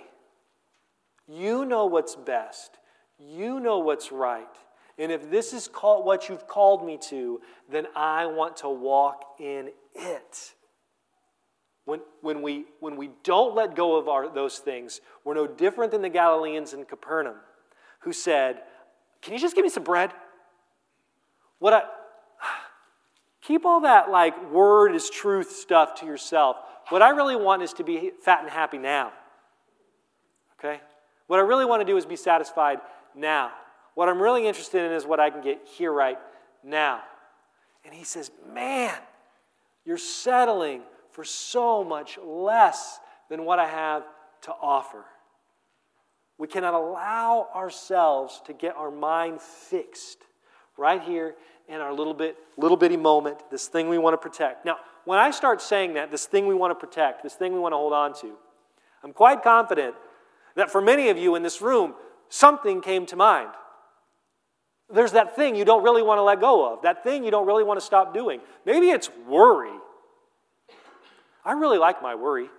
You 1.28 1.66
know 1.66 1.86
what's 1.88 2.16
best. 2.16 2.78
You 3.18 3.60
know 3.60 3.80
what's 3.80 4.12
right. 4.12 4.48
And 4.98 5.12
if 5.12 5.30
this 5.30 5.52
is 5.52 5.68
called 5.68 6.06
what 6.06 6.30
you've 6.30 6.48
called 6.48 6.86
me 6.86 6.98
to, 7.10 7.42
then 7.70 7.88
I 7.96 8.28
want 8.28 8.58
to 8.58 8.70
walk 8.70 9.36
in 9.40 9.72
it. 9.96 10.54
When, 11.84 12.00
when, 12.22 12.42
we, 12.42 12.66
when 12.80 12.96
we 12.96 13.10
don't 13.24 13.56
let 13.56 13.76
go 13.76 13.98
of 13.98 14.08
our, 14.08 14.34
those 14.34 14.60
things, 14.60 15.02
we're 15.24 15.36
no 15.36 15.48
different 15.48 15.92
than 15.92 16.02
the 16.02 16.10
Galileans 16.10 16.74
in 16.74 16.86
Capernaum 16.86 17.36
who 18.06 18.14
said, 18.14 18.62
Can 19.22 19.34
you 19.34 19.40
just 19.40 19.56
give 19.56 19.64
me 19.64 19.70
some 19.70 19.84
bread? 19.84 20.12
What 21.60 21.74
I, 21.74 21.82
keep 23.42 23.66
all 23.66 23.82
that 23.82 24.10
like 24.10 24.52
word 24.52 24.96
is 24.96 25.10
truth 25.10 25.52
stuff 25.52 25.96
to 26.00 26.06
yourself. 26.06 26.58
What 26.90 27.02
I 27.02 27.10
really 27.10 27.36
want 27.36 27.64
is 27.64 27.74
to 27.74 27.84
be 27.84 28.12
fat 28.24 28.42
and 28.42 28.50
happy 28.50 28.78
now. 28.78 29.12
Okay? 30.60 30.80
What 31.28 31.40
I 31.40 31.42
really 31.42 31.66
want 31.66 31.82
to 31.82 31.86
do 31.86 31.98
is 31.98 32.06
be 32.06 32.16
satisfied 32.16 32.80
now. 33.16 33.52
What 33.96 34.08
I'm 34.08 34.22
really 34.22 34.48
interested 34.48 34.86
in 34.86 34.92
is 34.92 35.06
what 35.06 35.20
I 35.20 35.32
can 35.32 35.42
get 35.42 35.62
here 35.66 35.92
right 35.92 36.20
now. 36.64 37.02
And 37.84 37.94
he 37.94 38.04
says, 38.04 38.30
Man, 38.54 38.94
you're 39.84 39.98
settling 39.98 40.84
for 41.12 41.24
so 41.24 41.84
much 41.84 42.20
less 42.24 43.00
than 43.30 43.46
what 43.46 43.58
I 43.58 43.68
have 43.68 44.04
to 44.42 44.52
offer. 44.62 45.06
We 46.38 46.48
cannot 46.48 46.74
allow 46.74 47.48
ourselves 47.56 48.42
to 48.46 48.54
get 48.54 48.76
our 48.76 48.92
mind 48.92 49.42
fixed 49.42 50.20
right 50.78 51.02
here 51.02 51.36
in 51.68 51.80
our 51.80 51.94
little 51.94 52.14
bit 52.14 52.38
little 52.58 52.78
bitty 52.78 52.98
moment, 52.98 53.40
this 53.50 53.68
thing 53.68 53.90
we 53.90 53.98
want 53.98 54.14
to 54.14 54.18
protect. 54.18 54.66
Now, 54.66 54.78
when 55.06 55.18
I 55.20 55.32
start 55.32 55.62
saying 55.62 55.94
that, 55.94 56.12
this 56.12 56.26
thing 56.26 56.48
we 56.48 56.56
want 56.56 56.72
to 56.72 56.76
protect, 56.76 57.24
this 57.24 57.34
thing 57.34 57.54
we 57.54 57.60
want 57.60 57.74
to 57.74 57.78
hold 57.78 57.94
on 57.94 58.14
to, 58.22 58.34
I'm 59.04 59.14
quite 59.14 59.44
confident 59.44 59.96
that 60.56 60.72
for 60.72 60.82
many 60.82 61.10
of 61.10 61.18
you 61.18 61.36
in 61.36 61.44
this 61.44 61.62
room, 61.62 61.94
something 62.30 62.82
came 62.82 63.06
to 63.08 63.16
mind. 63.16 63.50
There's 64.94 65.14
that 65.14 65.36
thing 65.36 65.56
you 65.56 65.66
don't 65.66 65.84
really 65.84 66.04
want 66.04 66.20
to 66.20 66.24
let 66.24 66.40
go 66.40 66.72
of, 66.72 66.84
that 66.84 67.04
thing 67.04 67.24
you 67.24 67.32
don't 67.32 67.48
really 67.48 67.64
want 67.64 67.80
to 67.80 67.86
stop 67.86 68.14
doing. 68.14 68.42
Maybe 68.66 68.90
it's 68.90 69.10
worry. 69.28 69.74
I 71.44 71.54
really 71.54 71.78
like 71.78 72.02
my 72.02 72.16
worry. 72.16 72.50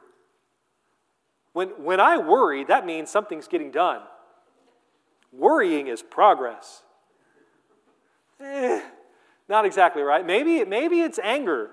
When, 1.57 1.68
when 1.82 2.00
I 2.00 2.18
worry, 2.18 2.64
that 2.64 2.84
means 2.84 3.09
something's 3.09 3.48
getting 3.48 3.70
done. 3.70 4.02
Worrying 5.32 5.86
is 5.86 6.02
progress. 6.02 6.82
Eh, 8.38 8.82
not 9.48 9.64
exactly 9.64 10.02
right. 10.02 10.26
Maybe, 10.26 10.62
maybe 10.66 11.00
it's 11.00 11.18
anger, 11.18 11.70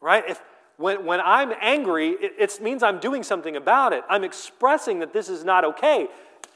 right? 0.00 0.24
If, 0.26 0.40
when, 0.78 1.04
when 1.04 1.20
I'm 1.20 1.52
angry, 1.60 2.12
it, 2.12 2.32
it 2.38 2.62
means 2.62 2.82
I'm 2.82 3.00
doing 3.00 3.22
something 3.22 3.54
about 3.54 3.92
it. 3.92 4.02
I'm 4.08 4.24
expressing 4.24 5.00
that 5.00 5.12
this 5.12 5.28
is 5.28 5.44
not 5.44 5.62
okay. 5.62 6.08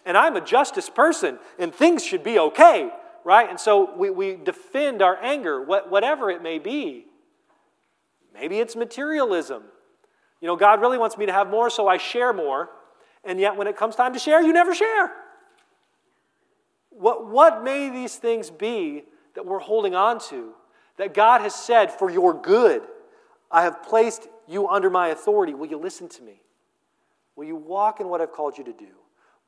And 0.07 0.17
I'm 0.17 0.37
a 0.37 0.41
justice 0.41 0.89
person, 0.89 1.39
and 1.59 1.75
things 1.75 2.03
should 2.03 2.25
be 2.25 2.39
okay, 2.39 2.89
right? 3.23 3.51
And 3.51 3.61
so 3.61 3.95
we, 3.95 4.09
we 4.09 4.37
defend 4.37 5.03
our 5.03 5.19
anger, 5.23 5.63
whatever 5.63 6.31
it 6.31 6.43
may 6.43 6.59
be. 6.59 7.05
Maybe 8.33 8.61
it's 8.61 8.75
materialism. 8.75 9.65
You 10.43 10.49
know, 10.49 10.57
God 10.57 10.81
really 10.81 10.99
wants 10.99 11.17
me 11.17 11.25
to 11.27 11.33
have 11.33 11.49
more, 11.49 11.71
so 11.71 11.87
I 11.87 11.97
share 11.97 12.33
more. 12.33 12.69
And 13.25 13.39
yet, 13.39 13.57
when 13.57 13.69
it 13.69 13.77
comes 13.77 13.95
time 13.95 14.13
to 14.13 14.19
share, 14.19 14.43
you 14.43 14.53
never 14.53 14.75
share. 14.75 15.13
What, 16.91 17.31
what 17.31 17.63
may 17.63 17.89
these 17.89 18.17
things 18.17 18.51
be 18.51 19.05
that 19.35 19.47
we're 19.47 19.61
holding 19.61 19.95
on 19.95 20.19
to 20.29 20.53
that 20.99 21.15
God 21.15 21.43
has 21.43 21.55
said 21.55 21.93
for 21.93 22.11
your 22.11 22.35
good? 22.35 22.83
I 23.53 23.63
have 23.63 23.85
placed 23.85 24.27
you 24.49 24.69
under 24.69 24.91
my 24.91 25.09
authority. 25.09 25.55
Will 25.55 25.69
you 25.69 25.79
listen 25.79 26.09
to 26.09 26.23
me? 26.23 26.43
Will 27.37 27.45
you 27.45 27.57
walk 27.57 28.01
in 28.01 28.09
what 28.09 28.21
I've 28.21 28.33
called 28.33 28.59
you 28.59 28.65
to 28.65 28.73
do? 28.73 28.89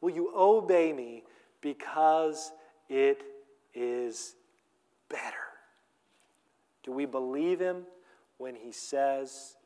Will 0.01 0.11
you 0.11 0.31
obey 0.37 0.93
me 0.93 1.25
because 1.61 2.53
it 2.89 3.25
is 3.75 4.37
better? 5.09 5.35
Do 6.85 6.93
we 6.93 7.05
believe 7.05 7.59
him 7.59 7.83
when 8.39 8.55
he 8.55 8.71
says 8.71 9.57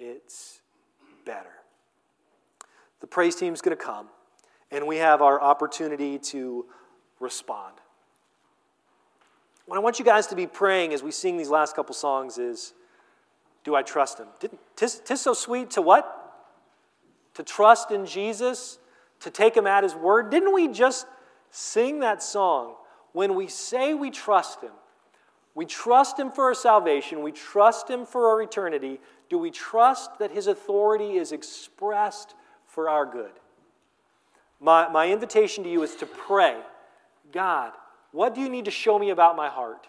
it's 0.00 0.60
better. 1.24 1.50
The 3.00 3.06
praise 3.06 3.36
team 3.36 3.52
is 3.52 3.60
going 3.60 3.76
to 3.76 3.82
come, 3.82 4.08
and 4.70 4.86
we 4.86 4.96
have 4.96 5.22
our 5.22 5.40
opportunity 5.40 6.18
to 6.18 6.66
respond. 7.20 7.74
What 9.66 9.76
I 9.76 9.80
want 9.80 9.98
you 9.98 10.04
guys 10.04 10.26
to 10.28 10.36
be 10.36 10.46
praying 10.46 10.92
as 10.92 11.02
we 11.02 11.12
sing 11.12 11.36
these 11.36 11.50
last 11.50 11.76
couple 11.76 11.94
songs 11.94 12.38
is 12.38 12.74
Do 13.62 13.74
I 13.74 13.82
trust 13.82 14.18
Him? 14.18 14.26
Tis, 14.74 15.00
tis 15.04 15.20
so 15.20 15.34
sweet 15.34 15.70
to 15.72 15.82
what? 15.82 16.16
To 17.34 17.42
trust 17.42 17.90
in 17.90 18.06
Jesus, 18.06 18.78
to 19.20 19.30
take 19.30 19.56
Him 19.56 19.66
at 19.66 19.84
His 19.84 19.94
word. 19.94 20.30
Didn't 20.30 20.52
we 20.52 20.68
just 20.68 21.06
sing 21.50 22.00
that 22.00 22.22
song? 22.22 22.74
When 23.12 23.34
we 23.34 23.48
say 23.48 23.94
we 23.94 24.10
trust 24.10 24.62
Him, 24.62 24.72
we 25.54 25.66
trust 25.66 26.18
Him 26.18 26.30
for 26.30 26.44
our 26.44 26.54
salvation, 26.54 27.22
we 27.22 27.32
trust 27.32 27.88
Him 27.88 28.06
for 28.06 28.28
our 28.28 28.42
eternity, 28.42 29.00
do 29.30 29.38
we 29.38 29.50
trust 29.50 30.18
that 30.18 30.32
His 30.32 30.48
authority 30.48 31.12
is 31.12 31.32
expressed 31.32 32.34
for 32.66 32.90
our 32.90 33.06
good? 33.06 33.32
My, 34.60 34.88
my 34.88 35.08
invitation 35.08 35.64
to 35.64 35.70
you 35.70 35.82
is 35.82 35.94
to 35.96 36.06
pray 36.06 36.58
God, 37.32 37.72
what 38.10 38.34
do 38.34 38.40
you 38.40 38.48
need 38.48 38.64
to 38.64 38.70
show 38.72 38.98
me 38.98 39.10
about 39.10 39.36
my 39.36 39.48
heart? 39.48 39.86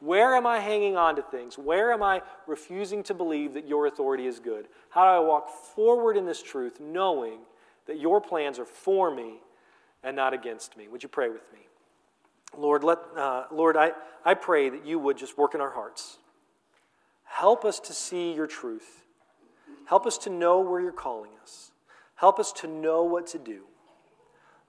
Where 0.00 0.34
am 0.34 0.48
I 0.48 0.58
hanging 0.58 0.96
on 0.96 1.14
to 1.14 1.22
things? 1.22 1.56
Where 1.56 1.92
am 1.92 2.02
I 2.02 2.22
refusing 2.48 3.04
to 3.04 3.14
believe 3.14 3.54
that 3.54 3.68
your 3.68 3.86
authority 3.86 4.26
is 4.26 4.40
good? 4.40 4.66
How 4.90 5.04
do 5.04 5.10
I 5.10 5.20
walk 5.20 5.48
forward 5.48 6.16
in 6.16 6.26
this 6.26 6.42
truth 6.42 6.80
knowing 6.80 7.38
that 7.86 8.00
your 8.00 8.20
plans 8.20 8.58
are 8.58 8.64
for 8.64 9.14
me 9.14 9.34
and 10.02 10.16
not 10.16 10.34
against 10.34 10.76
me? 10.76 10.88
Would 10.88 11.04
you 11.04 11.08
pray 11.08 11.28
with 11.28 11.44
me? 11.52 11.60
Lord, 12.58 12.82
let, 12.82 12.98
uh, 13.16 13.44
Lord 13.52 13.76
I, 13.76 13.92
I 14.24 14.34
pray 14.34 14.70
that 14.70 14.84
you 14.84 14.98
would 14.98 15.16
just 15.16 15.38
work 15.38 15.54
in 15.54 15.60
our 15.60 15.70
hearts. 15.70 16.18
Help 17.32 17.64
us 17.64 17.80
to 17.80 17.94
see 17.94 18.34
your 18.34 18.46
truth. 18.46 19.04
Help 19.86 20.06
us 20.06 20.18
to 20.18 20.30
know 20.30 20.60
where 20.60 20.82
you're 20.82 20.92
calling 20.92 21.30
us. 21.42 21.72
Help 22.14 22.38
us 22.38 22.52
to 22.52 22.66
know 22.66 23.04
what 23.04 23.26
to 23.28 23.38
do. 23.38 23.62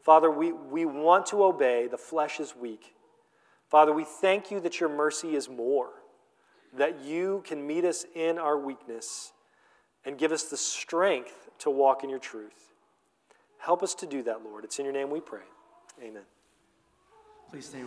Father, 0.01 0.31
we, 0.31 0.53
we 0.53 0.85
want 0.85 1.25
to 1.27 1.43
obey. 1.43 1.87
The 1.87 1.97
flesh 1.97 2.39
is 2.39 2.55
weak. 2.55 2.95
Father, 3.69 3.91
we 3.91 4.05
thank 4.05 4.49
you 4.49 4.61
that 4.61 4.79
your 4.79 4.87
mercy 4.87 5.35
is 5.35 5.49
more, 5.49 5.89
that 6.75 7.03
you 7.03 7.43
can 7.45 7.67
meet 7.67 7.83
us 7.83 8.05
in 8.15 8.37
our 8.37 8.57
weakness 8.57 9.33
and 10.05 10.17
give 10.17 10.31
us 10.31 10.43
the 10.43 10.57
strength 10.57 11.49
to 11.59 11.69
walk 11.69 12.03
in 12.03 12.09
your 12.09 12.19
truth. 12.19 12.71
Help 13.57 13.83
us 13.83 13.93
to 13.95 14.05
do 14.05 14.23
that, 14.23 14.41
Lord. 14.43 14.63
It's 14.63 14.79
in 14.79 14.85
your 14.85 14.93
name 14.93 15.09
we 15.09 15.19
pray. 15.19 15.45
Amen. 16.01 16.23
Please 17.49 17.65
stay. 17.65 17.83